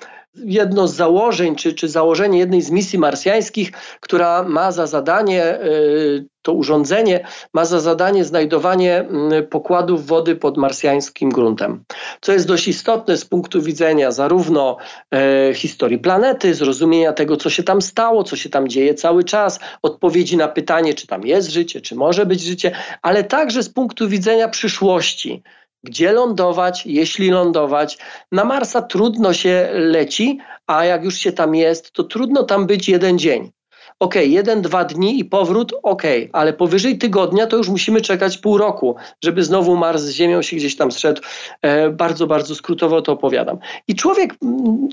jedno 0.45 0.89
z 0.89 0.95
założeń, 0.95 1.57
czy, 1.57 1.73
czy 1.75 1.89
założenie 1.89 2.39
jednej 2.39 2.63
z 2.63 2.71
misji 2.71 2.99
marsjańskich, 2.99 3.73
która 4.01 4.43
ma 4.43 4.73
za 4.73 4.87
zadanie, 4.87 5.61
y, 5.65 6.29
to 6.49 6.53
urządzenie 6.53 7.27
ma 7.55 7.65
za 7.65 7.81
zadanie 7.81 8.25
znajdowanie 8.25 8.99
mm, 8.99 9.47
pokładów 9.47 10.07
wody 10.07 10.37
pod 10.37 10.57
marsjańskim 10.57 11.31
gruntem. 11.31 11.85
Co 12.21 12.33
jest 12.33 12.47
dość 12.47 12.69
istotne 12.69 13.17
z 13.17 13.25
punktu 13.25 13.63
widzenia 13.63 14.11
zarówno 14.11 14.77
e, 15.15 15.55
historii 15.55 15.99
planety, 15.99 16.55
zrozumienia 16.55 17.13
tego, 17.13 17.37
co 17.37 17.51
się 17.51 17.63
tam 17.63 17.83
stało, 17.83 18.25
co 18.25 18.37
się 18.37 18.49
tam 18.49 18.69
dzieje 18.69 18.95
cały 18.95 19.25
czas, 19.25 19.61
odpowiedzi 19.83 20.37
na 20.37 20.49
pytanie, 20.49 20.95
czy 20.95 21.07
tam 21.07 21.27
jest 21.27 21.51
życie, 21.51 21.81
czy 21.81 21.95
może 21.95 22.27
być 22.27 22.41
życie, 22.41 22.73
ale 23.03 23.25
także 23.25 23.63
z 23.63 23.69
punktu 23.69 24.09
widzenia 24.09 24.49
przyszłości 24.49 25.43
gdzie 25.85 26.13
lądować, 26.13 26.87
jeśli 26.87 27.31
lądować. 27.31 27.99
Na 28.33 28.45
Marsa 28.45 28.83
trudno 28.83 29.33
się 29.33 29.69
leci, 29.73 30.39
a 30.67 30.85
jak 30.85 31.05
już 31.05 31.15
się 31.15 31.33
tam 31.33 31.55
jest, 31.55 31.93
to 31.93 32.05
trudno 32.05 32.43
tam 32.43 32.67
być 32.67 32.89
jeden 32.89 33.19
dzień 33.19 33.51
ok, 34.01 34.15
jeden, 34.15 34.63
dwa 34.63 34.85
dni 34.85 35.19
i 35.19 35.25
powrót, 35.25 35.75
ok, 35.83 36.03
ale 36.33 36.53
powyżej 36.53 36.99
tygodnia 36.99 37.47
to 37.47 37.57
już 37.57 37.69
musimy 37.69 38.01
czekać 38.01 38.39
pół 38.39 38.59
roku, 38.59 38.97
żeby 39.25 39.45
znowu 39.45 39.77
Mars 39.77 40.03
z 40.03 40.11
Ziemią 40.11 40.43
się 40.43 40.57
gdzieś 40.57 40.77
tam 40.77 40.93
zszedł. 40.93 41.23
E, 41.63 41.91
bardzo, 41.91 42.27
bardzo 42.27 42.55
skrótowo 42.55 43.03
to 43.03 43.13
opowiadam. 43.13 43.59
I 43.89 43.95
człowiek, 43.95 44.35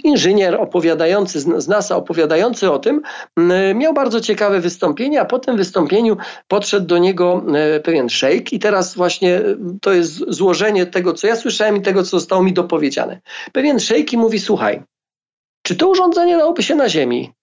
inżynier 0.04 0.56
opowiadający 0.56 1.40
z 1.40 1.68
NASA, 1.68 1.96
opowiadający 1.96 2.72
o 2.72 2.80
tym, 2.80 3.02
miał 3.76 3.94
bardzo 3.94 4.22
ciekawe 4.22 4.60
wystąpienie, 4.60 5.22
a 5.22 5.26
po 5.26 5.40
tym 5.40 5.58
wystąpieniu 5.58 6.18
podszedł 6.48 6.86
do 6.86 6.98
niego 6.98 7.44
e, 7.56 7.80
pewien 7.80 8.10
szejk 8.10 8.54
i 8.54 8.60
teraz 8.60 8.96
właśnie 8.96 9.36
e, 9.38 9.42
to 9.82 9.94
jest 9.94 10.24
złożenie 10.28 10.86
tego, 10.86 11.14
co 11.14 11.28
ja 11.28 11.36
słyszałem 11.36 11.78
i 11.78 11.82
tego, 11.82 12.04
co 12.04 12.10
zostało 12.10 12.44
mi 12.44 12.54
dopowiedziane. 12.54 13.22
Pewien 13.52 13.80
szejk 13.80 14.14
i 14.14 14.18
mówi, 14.18 14.40
słuchaj, 14.40 14.84
czy 15.62 15.76
to 15.76 15.90
urządzenie 15.90 16.38
dałoby 16.38 16.64
się 16.64 16.76
na 16.76 16.90
Ziemi? 16.90 17.35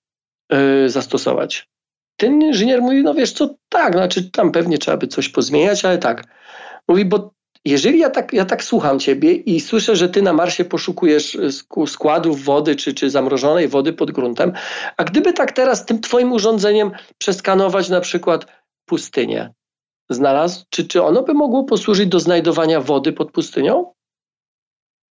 Y, 0.52 0.90
zastosować. 0.90 1.68
Ten 2.16 2.42
inżynier 2.42 2.82
mówi, 2.82 3.02
no 3.02 3.14
wiesz 3.14 3.32
co, 3.32 3.54
tak, 3.68 3.92
znaczy 3.92 4.30
tam 4.30 4.52
pewnie 4.52 4.78
trzeba 4.78 4.96
by 4.96 5.06
coś 5.06 5.28
pozmieniać, 5.28 5.84
ale 5.84 5.98
tak. 5.98 6.24
Mówi, 6.88 7.04
bo 7.04 7.32
jeżeli 7.64 7.98
ja 7.98 8.10
tak, 8.10 8.32
ja 8.32 8.44
tak 8.44 8.64
słucham 8.64 8.98
ciebie 8.98 9.32
i 9.32 9.60
słyszę, 9.60 9.96
że 9.96 10.08
ty 10.08 10.22
na 10.22 10.32
Marsie 10.32 10.64
poszukujesz 10.64 11.38
składów 11.86 12.44
wody 12.44 12.76
czy, 12.76 12.94
czy 12.94 13.10
zamrożonej 13.10 13.68
wody 13.68 13.92
pod 13.92 14.10
gruntem, 14.10 14.52
a 14.96 15.04
gdyby 15.04 15.32
tak 15.32 15.52
teraz 15.52 15.86
tym 15.86 16.00
twoim 16.00 16.32
urządzeniem 16.32 16.90
przeskanować 17.18 17.88
na 17.88 18.00
przykład 18.00 18.46
pustynię, 18.84 19.52
znalazł, 20.10 20.64
czy, 20.70 20.88
czy 20.88 21.02
ono 21.02 21.22
by 21.22 21.34
mogło 21.34 21.64
posłużyć 21.64 22.08
do 22.08 22.20
znajdowania 22.20 22.80
wody 22.80 23.12
pod 23.12 23.32
pustynią? 23.32 23.92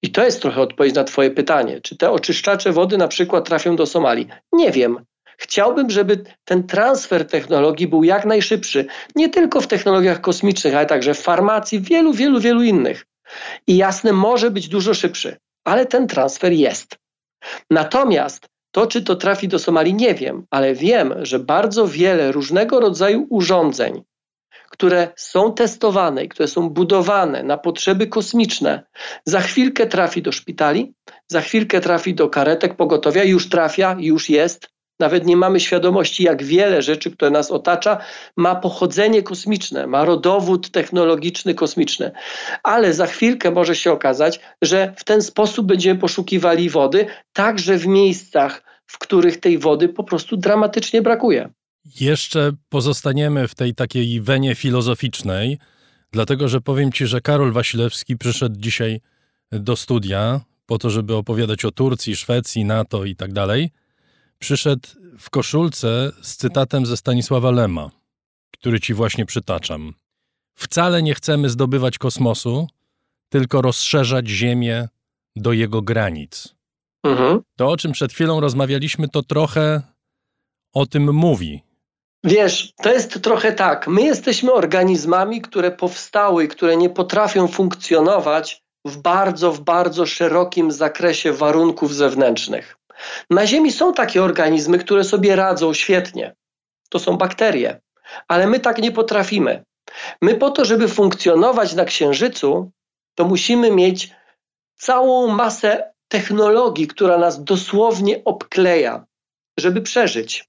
I 0.04 0.12
to 0.12 0.26
jest 0.26 0.42
trochę 0.42 0.62
odpowiedź 0.62 0.96
na 0.96 1.04
Twoje 1.04 1.32
pytanie. 1.32 1.82
Czy 1.82 1.98
te 1.98 2.12
oczyszczacze 2.12 2.72
wody 2.72 2.98
na 2.98 3.08
przykład 3.08 3.48
trafią 3.48 3.76
do 3.76 3.86
Somalii? 3.86 4.28
Nie 4.54 4.72
wiem, 4.72 5.06
Chciałbym, 5.42 5.90
żeby 5.90 6.24
ten 6.46 6.68
transfer 6.68 7.28
technologii 7.28 7.88
był 7.88 8.04
jak 8.04 8.26
najszybszy, 8.26 8.86
nie 9.16 9.30
tylko 9.30 9.62
w 9.62 9.68
technologiach 9.68 10.22
kosmicznych, 10.22 10.76
ale 10.76 10.86
także 10.86 11.14
w 11.14 11.22
farmacji, 11.22 11.82
wielu, 11.82 12.14
wielu, 12.14 12.40
wielu 12.40 12.64
innych. 12.64 13.06
I 13.68 13.78
jasne, 13.78 14.14
może 14.14 14.52
być 14.52 14.68
dużo 14.68 14.94
szybszy, 14.94 15.38
ale 15.66 15.86
ten 15.86 16.08
transfer 16.08 16.52
jest. 16.52 16.98
Natomiast 17.70 18.48
to, 18.72 18.88
czy 18.88 19.02
to 19.02 19.16
trafi 19.16 19.48
do 19.48 19.60
Somalii, 19.60 19.94
nie 19.94 20.16
wiem, 20.16 20.46
ale 20.52 20.74
wiem, 20.74 21.14
że 21.22 21.40
bardzo 21.40 21.88
wiele 21.88 22.32
różnego 22.32 22.80
rodzaju 22.80 23.28
urządzeń, 23.30 24.04
które 24.70 25.08
są 25.16 25.54
testowane 25.54 26.24
i 26.24 26.30
które 26.30 26.48
są 26.48 26.70
budowane 26.70 27.44
na 27.44 27.58
potrzeby 27.58 28.08
kosmiczne, 28.08 28.84
za 29.26 29.42
chwilkę 29.42 29.88
trafi 29.88 30.22
do 30.22 30.32
szpitali, 30.32 30.94
za 31.28 31.42
chwilkę 31.42 31.82
trafi 31.82 32.14
do 32.14 32.30
karetek 32.30 32.76
pogotowia, 32.76 33.24
już 33.24 33.50
trafia, 33.50 33.96
już 34.00 34.30
jest, 34.30 34.70
nawet 35.00 35.26
nie 35.26 35.38
mamy 35.38 35.60
świadomości, 35.60 36.24
jak 36.24 36.44
wiele 36.44 36.82
rzeczy, 36.82 37.12
które 37.12 37.32
nas 37.32 37.52
otacza, 37.52 37.98
ma 38.38 38.56
pochodzenie 38.56 39.24
kosmiczne, 39.24 39.88
ma 39.88 40.06
rodowód 40.06 40.72
technologiczny 40.72 41.54
kosmiczny. 41.54 42.12
Ale 42.64 42.94
za 42.94 43.08
chwilkę 43.08 43.52
może 43.52 43.76
się 43.76 43.92
okazać, 43.92 44.40
że 44.62 44.94
w 44.98 45.04
ten 45.04 45.22
sposób 45.22 45.68
będziemy 45.68 46.00
poszukiwali 46.00 46.70
wody, 46.70 47.06
także 47.34 47.78
w 47.78 47.88
miejscach, 47.88 48.64
w 48.86 48.98
których 48.98 49.40
tej 49.40 49.58
wody 49.58 49.90
po 49.90 50.04
prostu 50.04 50.38
dramatycznie 50.38 51.02
brakuje. 51.02 51.50
Jeszcze 52.00 52.52
pozostaniemy 52.70 53.48
w 53.48 53.56
tej 53.56 53.76
takiej 53.76 54.22
wenie 54.22 54.56
filozoficznej, 54.56 55.58
dlatego 56.12 56.48
że 56.48 56.62
powiem 56.62 56.92
Ci, 56.92 57.08
że 57.08 57.22
Karol 57.22 57.52
Wasilewski 57.52 58.18
przyszedł 58.18 58.56
dzisiaj 58.60 59.02
do 59.52 59.76
studia 59.76 60.42
po 60.66 60.78
to, 60.78 60.90
żeby 60.90 61.16
opowiadać 61.16 61.66
o 61.66 61.72
Turcji, 61.72 62.16
Szwecji, 62.16 62.66
NATO 62.66 63.06
i 63.06 63.16
tak 63.16 63.34
dalej 63.34 63.72
przyszedł 64.40 64.90
w 65.20 65.30
koszulce 65.30 66.12
z 66.22 66.36
cytatem 66.36 66.86
ze 66.86 66.98
Stanisława 66.98 67.52
Lema, 67.52 67.90
który 68.54 68.80
ci 68.80 68.94
właśnie 68.94 69.26
przytaczam. 69.26 69.94
Wcale 70.56 71.04
nie 71.04 71.16
chcemy 71.16 71.50
zdobywać 71.50 71.98
kosmosu, 71.98 72.68
tylko 73.30 73.62
rozszerzać 73.62 74.28
Ziemię 74.28 74.88
do 75.36 75.54
jego 75.54 75.82
granic. 75.82 76.56
Mhm. 77.04 77.42
To, 77.56 77.70
o 77.70 77.78
czym 77.78 77.92
przed 77.92 78.14
chwilą 78.14 78.40
rozmawialiśmy, 78.40 79.10
to 79.10 79.24
trochę 79.24 79.82
o 80.74 80.86
tym 80.86 81.14
mówi. 81.14 81.64
Wiesz, 82.24 82.74
to 82.84 82.94
jest 82.94 83.22
trochę 83.22 83.52
tak. 83.54 83.88
My 83.88 84.02
jesteśmy 84.02 84.54
organizmami, 84.54 85.42
które 85.42 85.72
powstały, 85.72 86.48
które 86.48 86.78
nie 86.78 86.90
potrafią 86.90 87.48
funkcjonować 87.48 88.64
w 88.86 88.98
bardzo, 88.98 89.52
w 89.52 89.60
bardzo 89.62 90.06
szerokim 90.06 90.72
zakresie 90.72 91.34
warunków 91.34 91.96
zewnętrznych. 91.96 92.79
Na 93.30 93.48
Ziemi 93.48 93.72
są 93.72 93.94
takie 93.94 94.24
organizmy, 94.24 94.78
które 94.78 95.04
sobie 95.04 95.36
radzą 95.36 95.74
świetnie. 95.74 96.36
To 96.90 97.00
są 97.00 97.18
bakterie, 97.18 97.82
ale 98.28 98.48
my 98.48 98.60
tak 98.60 98.78
nie 98.78 98.92
potrafimy. 98.92 99.64
My 100.22 100.36
po 100.36 100.52
to, 100.52 100.66
żeby 100.66 100.88
funkcjonować 100.88 101.74
na 101.74 101.86
Księżycu, 101.86 102.72
to 103.16 103.26
musimy 103.26 103.72
mieć 103.72 104.12
całą 104.76 105.28
masę 105.28 105.94
technologii, 106.08 106.88
która 106.88 107.18
nas 107.18 107.44
dosłownie 107.44 108.24
obkleja, 108.26 109.06
żeby 109.60 109.82
przeżyć. 109.82 110.46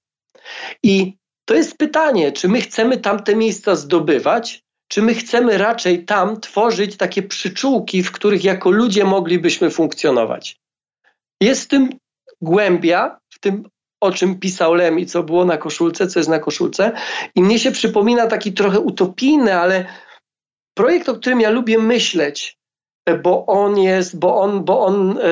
I 0.82 1.16
to 1.44 1.54
jest 1.54 1.78
pytanie, 1.78 2.32
czy 2.32 2.48
my 2.48 2.60
chcemy 2.60 2.98
tamte 2.98 3.36
miejsca 3.36 3.76
zdobywać, 3.76 4.62
czy 4.88 5.02
my 5.02 5.14
chcemy 5.14 5.58
raczej 5.58 6.04
tam 6.04 6.40
tworzyć 6.40 6.96
takie 6.96 7.22
przyczółki, 7.22 8.02
w 8.02 8.12
których 8.12 8.44
jako 8.44 8.70
ludzie 8.70 9.04
moglibyśmy 9.04 9.70
funkcjonować. 9.70 10.60
Jest 11.40 11.64
w 11.64 11.68
tym 11.68 11.88
głębia 12.40 13.20
w 13.30 13.38
tym, 13.40 13.68
o 14.00 14.12
czym 14.12 14.38
pisał 14.38 14.74
Lem 14.74 14.98
i 14.98 15.06
co 15.06 15.22
było 15.22 15.44
na 15.44 15.56
koszulce, 15.56 16.06
co 16.06 16.20
jest 16.20 16.28
na 16.28 16.38
koszulce. 16.38 16.92
I 17.34 17.42
mnie 17.42 17.58
się 17.58 17.70
przypomina 17.70 18.26
taki 18.26 18.52
trochę 18.52 18.80
utopijny, 18.80 19.54
ale 19.58 19.86
projekt, 20.74 21.08
o 21.08 21.14
którym 21.14 21.40
ja 21.40 21.50
lubię 21.50 21.78
myśleć, 21.78 22.58
bo 23.22 23.46
on 23.46 23.78
jest, 23.78 24.18
bo 24.18 24.40
on, 24.40 24.64
bo 24.64 24.80
on 24.80 25.18
e, 25.18 25.22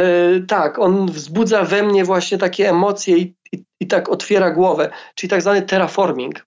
tak, 0.48 0.78
on 0.78 1.06
wzbudza 1.06 1.64
we 1.64 1.82
mnie 1.82 2.04
właśnie 2.04 2.38
takie 2.38 2.70
emocje 2.70 3.18
i, 3.18 3.34
i, 3.52 3.64
i 3.80 3.86
tak 3.86 4.08
otwiera 4.08 4.50
głowę, 4.50 4.90
czyli 5.14 5.30
tak 5.30 5.42
zwany 5.42 5.62
terraforming. 5.62 6.46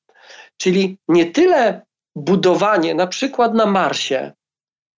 Czyli 0.58 0.98
nie 1.08 1.26
tyle 1.26 1.82
budowanie, 2.16 2.96
na 2.96 3.08
przykład 3.08 3.54
na 3.54 3.66
Marsie, 3.66 4.32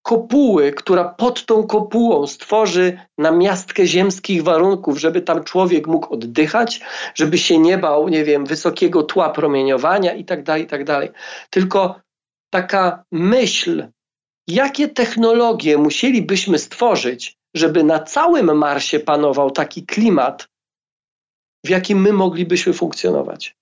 kopuły, 0.04 0.72
która 0.72 1.04
pod 1.04 1.46
tą 1.46 1.68
kopułą 1.68 2.28
stworzy 2.28 3.00
namiastkę 3.18 3.88
ziemskich 3.88 4.44
warunków, 4.44 5.00
żeby 5.00 5.22
tam 5.22 5.44
człowiek 5.44 5.88
mógł 5.88 6.13
oddychać, 6.13 6.82
żeby 7.16 7.38
się 7.38 7.58
nie 7.58 7.78
bał, 7.78 8.10
nie 8.10 8.24
wiem, 8.24 8.46
wysokiego 8.46 9.04
tła 9.04 9.30
promieniowania 9.30 10.13
i 10.13 10.26
tak 10.26 10.44
dalej, 10.44 10.63
i 10.63 10.68
tak. 10.68 10.86
Tylko 11.50 12.00
taka 12.50 13.04
myśl, 13.12 13.88
jakie 14.48 14.88
technologie 14.88 15.78
musielibyśmy 15.78 16.60
stworzyć, 16.60 17.38
żeby 17.54 17.84
na 17.84 18.00
całym 18.00 18.58
Marsie 18.58 19.00
panował 19.00 19.52
taki 19.52 19.86
klimat, 19.86 20.48
w 21.66 21.70
jakim 21.70 22.02
my 22.02 22.13
moglibyśmy 22.13 22.74
funkcjonować. 22.74 23.56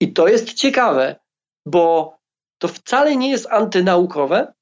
I 0.00 0.12
to 0.12 0.28
jest 0.28 0.52
ciekawe, 0.52 1.16
bo 1.66 2.16
to 2.58 2.68
wcale 2.68 3.16
nie 3.16 3.30
jest 3.30 3.46
antynaukowe, 3.50 4.52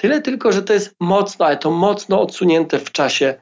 tyle 0.00 0.22
tylko, 0.22 0.52
że 0.52 0.62
to 0.62 0.72
jest 0.72 0.94
mocno, 1.00 1.46
ale 1.46 1.56
to 1.56 1.70
mocno 1.70 2.20
odsunięte 2.20 2.78
w 2.78 2.92
czasie 2.92 3.34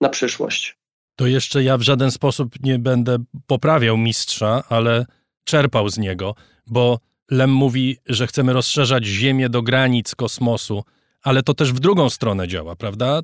na 0.00 0.08
przyszłość. 0.08 0.76
To 1.16 1.26
jeszcze 1.26 1.62
ja 1.62 1.78
w 1.78 1.82
żaden 1.82 2.10
sposób 2.10 2.54
nie 2.62 2.78
będę 2.78 3.16
poprawiał 3.46 3.96
mistrza, 3.96 4.62
ale 4.68 5.06
czerpał 5.44 5.88
z 5.88 5.98
niego, 5.98 6.34
bo 6.66 6.98
Lem 7.30 7.52
mówi, 7.52 7.96
że 8.06 8.26
chcemy 8.26 8.52
rozszerzać 8.52 9.04
Ziemię 9.04 9.48
do 9.48 9.62
granic 9.62 10.14
kosmosu, 10.14 10.84
ale 11.22 11.42
to 11.42 11.54
też 11.54 11.72
w 11.72 11.80
drugą 11.80 12.10
stronę 12.10 12.48
działa, 12.48 12.76
prawda? 12.76 13.20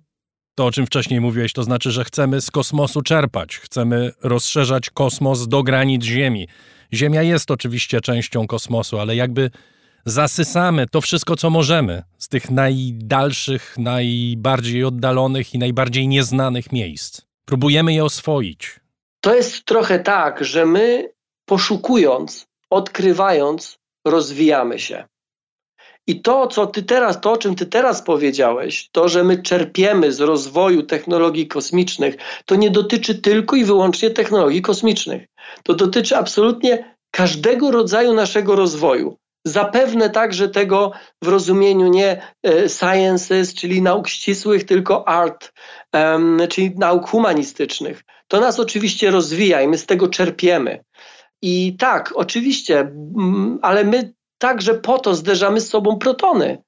To, 0.54 0.66
o 0.66 0.72
czym 0.72 0.86
wcześniej 0.86 1.20
mówiłeś, 1.20 1.52
to 1.52 1.62
znaczy, 1.62 1.90
że 1.90 2.04
chcemy 2.04 2.40
z 2.40 2.50
kosmosu 2.50 3.02
czerpać, 3.02 3.56
chcemy 3.56 4.12
rozszerzać 4.22 4.90
kosmos 4.90 5.48
do 5.48 5.62
granic 5.62 6.04
Ziemi. 6.04 6.48
Ziemia 6.92 7.22
jest 7.22 7.50
oczywiście 7.50 8.00
częścią 8.00 8.46
kosmosu, 8.46 8.98
ale 8.98 9.16
jakby 9.16 9.50
zasysamy 10.08 10.86
to 10.86 11.00
wszystko, 11.00 11.36
co 11.36 11.50
możemy 11.50 12.02
z 12.18 12.28
tych 12.28 12.50
najdalszych, 12.50 13.74
najbardziej 13.78 14.84
oddalonych 14.84 15.54
i 15.54 15.58
najbardziej 15.58 16.08
nieznanych 16.08 16.72
miejsc. 16.72 17.20
Próbujemy 17.44 17.92
je 17.92 18.04
oswoić. 18.04 18.80
To 19.20 19.34
jest 19.34 19.64
trochę 19.64 19.98
tak, 19.98 20.44
że 20.44 20.66
my 20.66 21.10
poszukując, 21.44 22.46
odkrywając, 22.70 23.78
rozwijamy 24.06 24.78
się. 24.78 25.04
I 26.06 26.20
to, 26.22 26.46
co 26.46 26.66
ty 26.66 26.82
teraz, 26.82 27.20
to 27.20 27.32
o 27.32 27.36
czym 27.36 27.54
ty 27.54 27.66
teraz 27.66 28.02
powiedziałeś, 28.02 28.88
to, 28.92 29.08
że 29.08 29.24
my 29.24 29.42
czerpiemy 29.42 30.12
z 30.12 30.20
rozwoju 30.20 30.82
technologii 30.82 31.46
kosmicznych, 31.46 32.16
to 32.44 32.56
nie 32.56 32.70
dotyczy 32.70 33.14
tylko 33.14 33.56
i 33.56 33.64
wyłącznie 33.64 34.10
technologii 34.10 34.62
kosmicznych. 34.62 35.26
To 35.62 35.74
dotyczy 35.74 36.16
absolutnie 36.16 36.94
każdego 37.10 37.70
rodzaju 37.70 38.14
naszego 38.14 38.56
rozwoju. 38.56 39.16
Zapewne 39.44 40.10
także 40.10 40.48
tego 40.48 40.92
w 41.22 41.28
rozumieniu 41.28 41.88
nie 41.88 42.22
e, 42.42 42.68
sciences, 42.68 43.54
czyli 43.54 43.82
nauk 43.82 44.08
ścisłych, 44.08 44.64
tylko 44.64 45.08
art, 45.08 45.52
czyli 46.48 46.74
nauk 46.76 47.08
humanistycznych. 47.08 48.04
To 48.28 48.40
nas 48.40 48.60
oczywiście 48.60 49.10
rozwija 49.10 49.62
i 49.62 49.68
my 49.68 49.78
z 49.78 49.86
tego 49.86 50.08
czerpiemy. 50.08 50.84
I 51.42 51.76
tak, 51.76 52.12
oczywiście, 52.14 52.92
ale 53.62 53.84
my 53.84 54.12
także 54.38 54.74
po 54.74 54.98
to 54.98 55.14
zderzamy 55.14 55.60
z 55.60 55.68
sobą 55.68 55.98
protony 55.98 56.62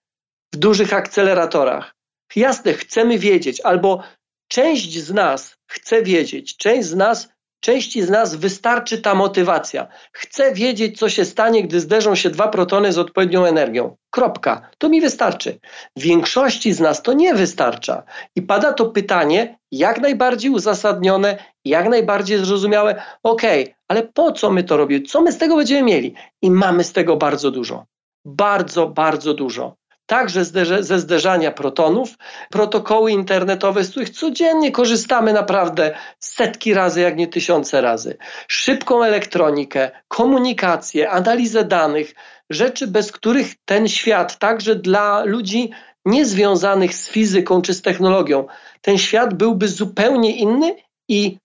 w 0.55 0.57
dużych 0.57 0.95
akceleratorach. 0.95 1.95
Jasne, 2.37 2.73
chcemy 2.73 3.19
wiedzieć, 3.19 3.61
albo 3.61 4.03
część 4.49 4.99
z 4.99 5.13
nas 5.13 5.57
chce 5.67 6.03
wiedzieć, 6.03 6.57
część 6.57 6.89
z 6.89 6.95
nas 6.95 7.29
Części 7.61 8.03
z 8.03 8.11
nas 8.11 8.35
wystarczy 8.35 9.03
ta 9.03 9.15
motywacja. 9.15 9.89
Chcę 10.13 10.55
wiedzieć, 10.55 10.99
co 10.99 11.09
się 11.09 11.25
stanie, 11.25 11.63
gdy 11.63 11.81
zderzą 11.81 12.15
się 12.15 12.31
dwa 12.31 12.49
protony 12.49 12.93
z 12.93 12.99
odpowiednią 12.99 13.45
energią. 13.45 13.97
Kropka. 14.11 14.71
To 14.79 14.89
mi 14.89 15.01
wystarczy. 15.01 15.59
Większości 15.97 16.73
z 16.73 16.81
nas 16.81 17.03
to 17.03 17.13
nie 17.13 17.35
wystarcza. 17.35 18.03
I 18.37 18.43
pada 18.43 18.73
to 18.73 18.87
pytanie, 18.87 19.59
jak 19.71 20.01
najbardziej 20.01 20.51
uzasadnione, 20.51 21.39
jak 21.65 21.89
najbardziej 21.89 22.39
zrozumiałe. 22.39 23.03
Okej, 23.23 23.63
okay, 23.63 23.75
ale 23.89 24.03
po 24.03 24.33
co 24.33 24.51
my 24.51 24.65
to 24.65 24.77
robimy? 24.77 25.07
Co 25.07 25.21
my 25.21 25.33
z 25.33 25.39
tego 25.39 25.57
będziemy 25.57 25.83
mieli? 25.83 26.15
I 26.43 26.51
mamy 26.51 26.85
z 26.85 26.93
tego 26.93 27.17
bardzo 27.17 27.51
dużo. 27.51 27.87
Bardzo, 28.25 28.87
bardzo 28.87 29.35
dużo 29.35 29.80
także 30.11 30.45
ze 30.81 30.99
zderzania 30.99 31.51
protonów, 31.51 32.19
protokoły 32.51 33.13
internetowe, 33.13 33.85
z 33.85 33.91
których 33.91 34.11
codziennie 34.11 34.73
korzystamy 34.73 35.33
naprawdę 35.33 35.95
setki 36.19 36.75
razy, 36.75 37.01
jak 37.01 37.17
nie 37.17 37.29
tysiące 37.29 37.81
razy. 37.81 38.17
Szybką 38.49 39.03
elektronikę, 39.03 39.91
komunikację, 40.09 41.11
analizę 41.11 41.65
danych, 41.65 42.15
rzeczy, 42.51 42.87
bez 42.87 43.13
których 43.13 43.55
ten 43.65 43.89
świat, 43.89 44.39
także 44.39 44.77
dla 44.77 45.25
ludzi 45.25 45.71
niezwiązanych 46.05 46.95
z 46.95 47.09
fizyką 47.09 47.63
czy 47.63 47.75
z 47.75 47.83
technologią, 47.83 48.47
ten 48.81 48.99
świat 48.99 49.35
byłby 49.35 49.69
zupełnie 49.69 50.37
inny 50.37 50.77
i 51.09 51.39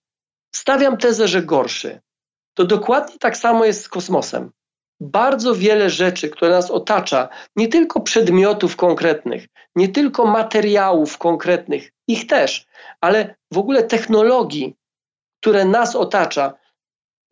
stawiam 0.54 0.96
tezę, 0.96 1.28
że 1.28 1.42
gorszy. 1.42 2.00
To 2.54 2.64
dokładnie 2.64 3.18
tak 3.18 3.36
samo 3.36 3.64
jest 3.64 3.82
z 3.84 3.88
kosmosem 3.88 4.50
bardzo 5.00 5.54
wiele 5.54 5.90
rzeczy, 5.90 6.28
które 6.28 6.50
nas 6.50 6.70
otacza, 6.70 7.28
nie 7.56 7.68
tylko 7.68 8.00
przedmiotów 8.00 8.76
konkretnych, 8.76 9.46
nie 9.76 9.88
tylko 9.88 10.26
materiałów 10.26 11.18
konkretnych, 11.18 11.92
ich 12.08 12.26
też, 12.26 12.66
ale 13.00 13.34
w 13.52 13.58
ogóle 13.58 13.82
technologii, 13.82 14.74
które 15.40 15.64
nas 15.64 15.96
otacza, 15.96 16.54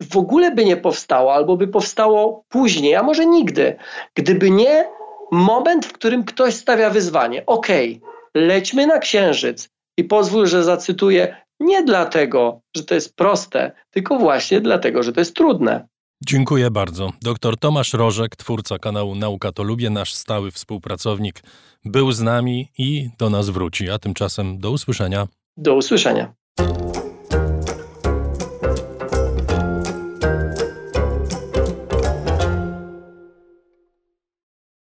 w 0.01 0.17
ogóle 0.17 0.51
by 0.51 0.65
nie 0.65 0.77
powstało, 0.77 1.33
albo 1.33 1.57
by 1.57 1.67
powstało 1.67 2.43
później, 2.49 2.95
a 2.95 3.03
może 3.03 3.25
nigdy, 3.25 3.77
gdyby 4.15 4.51
nie 4.51 4.89
moment, 5.31 5.85
w 5.85 5.93
którym 5.93 6.23
ktoś 6.23 6.53
stawia 6.53 6.89
wyzwanie. 6.89 7.45
Okej, 7.45 8.01
okay, 8.03 8.11
lećmy 8.35 8.87
na 8.87 8.99
księżyc 8.99 9.69
i 9.97 10.03
pozwól, 10.03 10.47
że 10.47 10.63
zacytuję, 10.63 11.45
nie 11.59 11.83
dlatego, 11.83 12.61
że 12.75 12.83
to 12.83 12.95
jest 12.95 13.15
proste, 13.15 13.71
tylko 13.91 14.17
właśnie 14.17 14.61
dlatego, 14.61 15.03
że 15.03 15.13
to 15.13 15.21
jest 15.21 15.35
trudne. 15.35 15.87
Dziękuję 16.23 16.71
bardzo. 16.71 17.11
Dr 17.21 17.57
Tomasz 17.57 17.93
Rożek, 17.93 18.35
twórca 18.35 18.79
kanału 18.79 19.15
Nauka 19.15 19.51
to 19.51 19.63
Lubię, 19.63 19.89
nasz 19.89 20.13
stały 20.13 20.51
współpracownik, 20.51 21.43
był 21.85 22.11
z 22.11 22.21
nami 22.21 22.71
i 22.77 23.09
do 23.17 23.29
nas 23.29 23.49
wróci. 23.49 23.89
A 23.89 23.99
tymczasem 23.99 24.59
do 24.59 24.71
usłyszenia. 24.71 25.27
Do 25.57 25.75
usłyszenia. 25.75 26.33